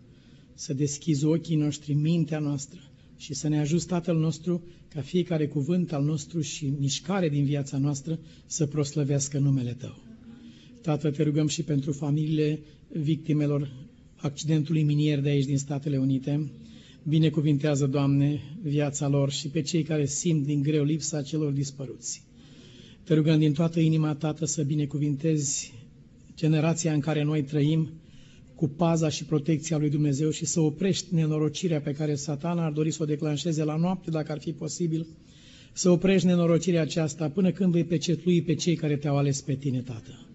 să 0.54 0.74
deschizi 0.74 1.24
ochii 1.24 1.56
noștri, 1.56 1.92
mintea 1.92 2.38
noastră 2.38 2.80
și 3.16 3.34
să 3.34 3.48
ne 3.48 3.60
ajuți 3.60 3.86
Tatăl 3.86 4.16
nostru 4.18 4.62
ca 4.88 5.00
fiecare 5.00 5.46
cuvânt 5.46 5.92
al 5.92 6.04
nostru 6.04 6.40
și 6.40 6.72
mișcare 6.78 7.28
din 7.28 7.44
viața 7.44 7.78
noastră 7.78 8.18
să 8.46 8.66
proslăvească 8.66 9.38
numele 9.38 9.72
Tău. 9.72 9.98
Tată, 10.82 11.10
te 11.10 11.22
rugăm 11.22 11.46
și 11.46 11.62
pentru 11.62 11.92
familiile 11.92 12.60
victimelor 12.88 13.72
accidentului 14.16 14.82
minier 14.82 15.20
de 15.20 15.28
aici 15.28 15.44
din 15.44 15.58
Statele 15.58 15.96
Unite. 15.98 16.50
Binecuvintează, 17.08 17.86
Doamne, 17.86 18.40
viața 18.62 19.08
lor 19.08 19.30
și 19.30 19.48
pe 19.48 19.60
cei 19.60 19.82
care 19.82 20.06
simt 20.06 20.44
din 20.44 20.62
greu 20.62 20.84
lipsa 20.84 21.22
celor 21.22 21.52
dispăruți. 21.52 22.22
Te 23.04 23.14
rugăm 23.14 23.38
din 23.38 23.52
toată 23.52 23.80
inima, 23.80 24.14
Tată, 24.14 24.44
să 24.44 24.62
binecuvintezi 24.62 25.72
generația 26.36 26.92
în 26.92 27.00
care 27.00 27.22
noi 27.22 27.42
trăim, 27.42 27.90
cu 28.54 28.68
paza 28.68 29.08
și 29.08 29.24
protecția 29.24 29.78
lui 29.78 29.90
Dumnezeu 29.90 30.30
și 30.30 30.44
să 30.44 30.60
oprești 30.60 31.14
nenorocirea 31.14 31.80
pe 31.80 31.92
care 31.92 32.14
satana 32.14 32.64
ar 32.64 32.72
dori 32.72 32.90
să 32.90 33.02
o 33.02 33.06
declanșeze 33.06 33.64
la 33.64 33.76
noapte, 33.76 34.10
dacă 34.10 34.32
ar 34.32 34.38
fi 34.38 34.52
posibil, 34.52 35.06
să 35.72 35.90
oprești 35.90 36.26
nenorocirea 36.26 36.82
aceasta 36.82 37.28
până 37.28 37.50
când 37.50 37.72
vei 37.72 37.84
pecetlui 37.84 38.42
pe 38.42 38.54
cei 38.54 38.76
care 38.76 38.96
te-au 38.96 39.16
ales 39.16 39.40
pe 39.40 39.54
tine, 39.54 39.80
Tată. 39.80 40.26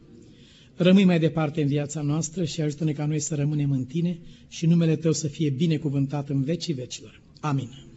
Rămâi 0.84 1.06
mai 1.06 1.20
departe 1.20 1.62
în 1.62 1.68
viața 1.68 2.02
noastră 2.02 2.44
și 2.46 2.62
ajută-ne 2.62 2.92
ca 2.92 3.06
noi 3.06 3.20
să 3.20 3.36
rămânem 3.36 3.72
în 3.72 3.86
tine 3.86 4.20
și 4.48 4.66
numele 4.66 4.96
Tău 4.96 5.12
să 5.12 5.28
fie 5.28 5.50
binecuvântat 5.50 6.30
în 6.30 6.44
vecii 6.44 6.74
vecilor. 6.74 7.22
Amin. 7.40 7.91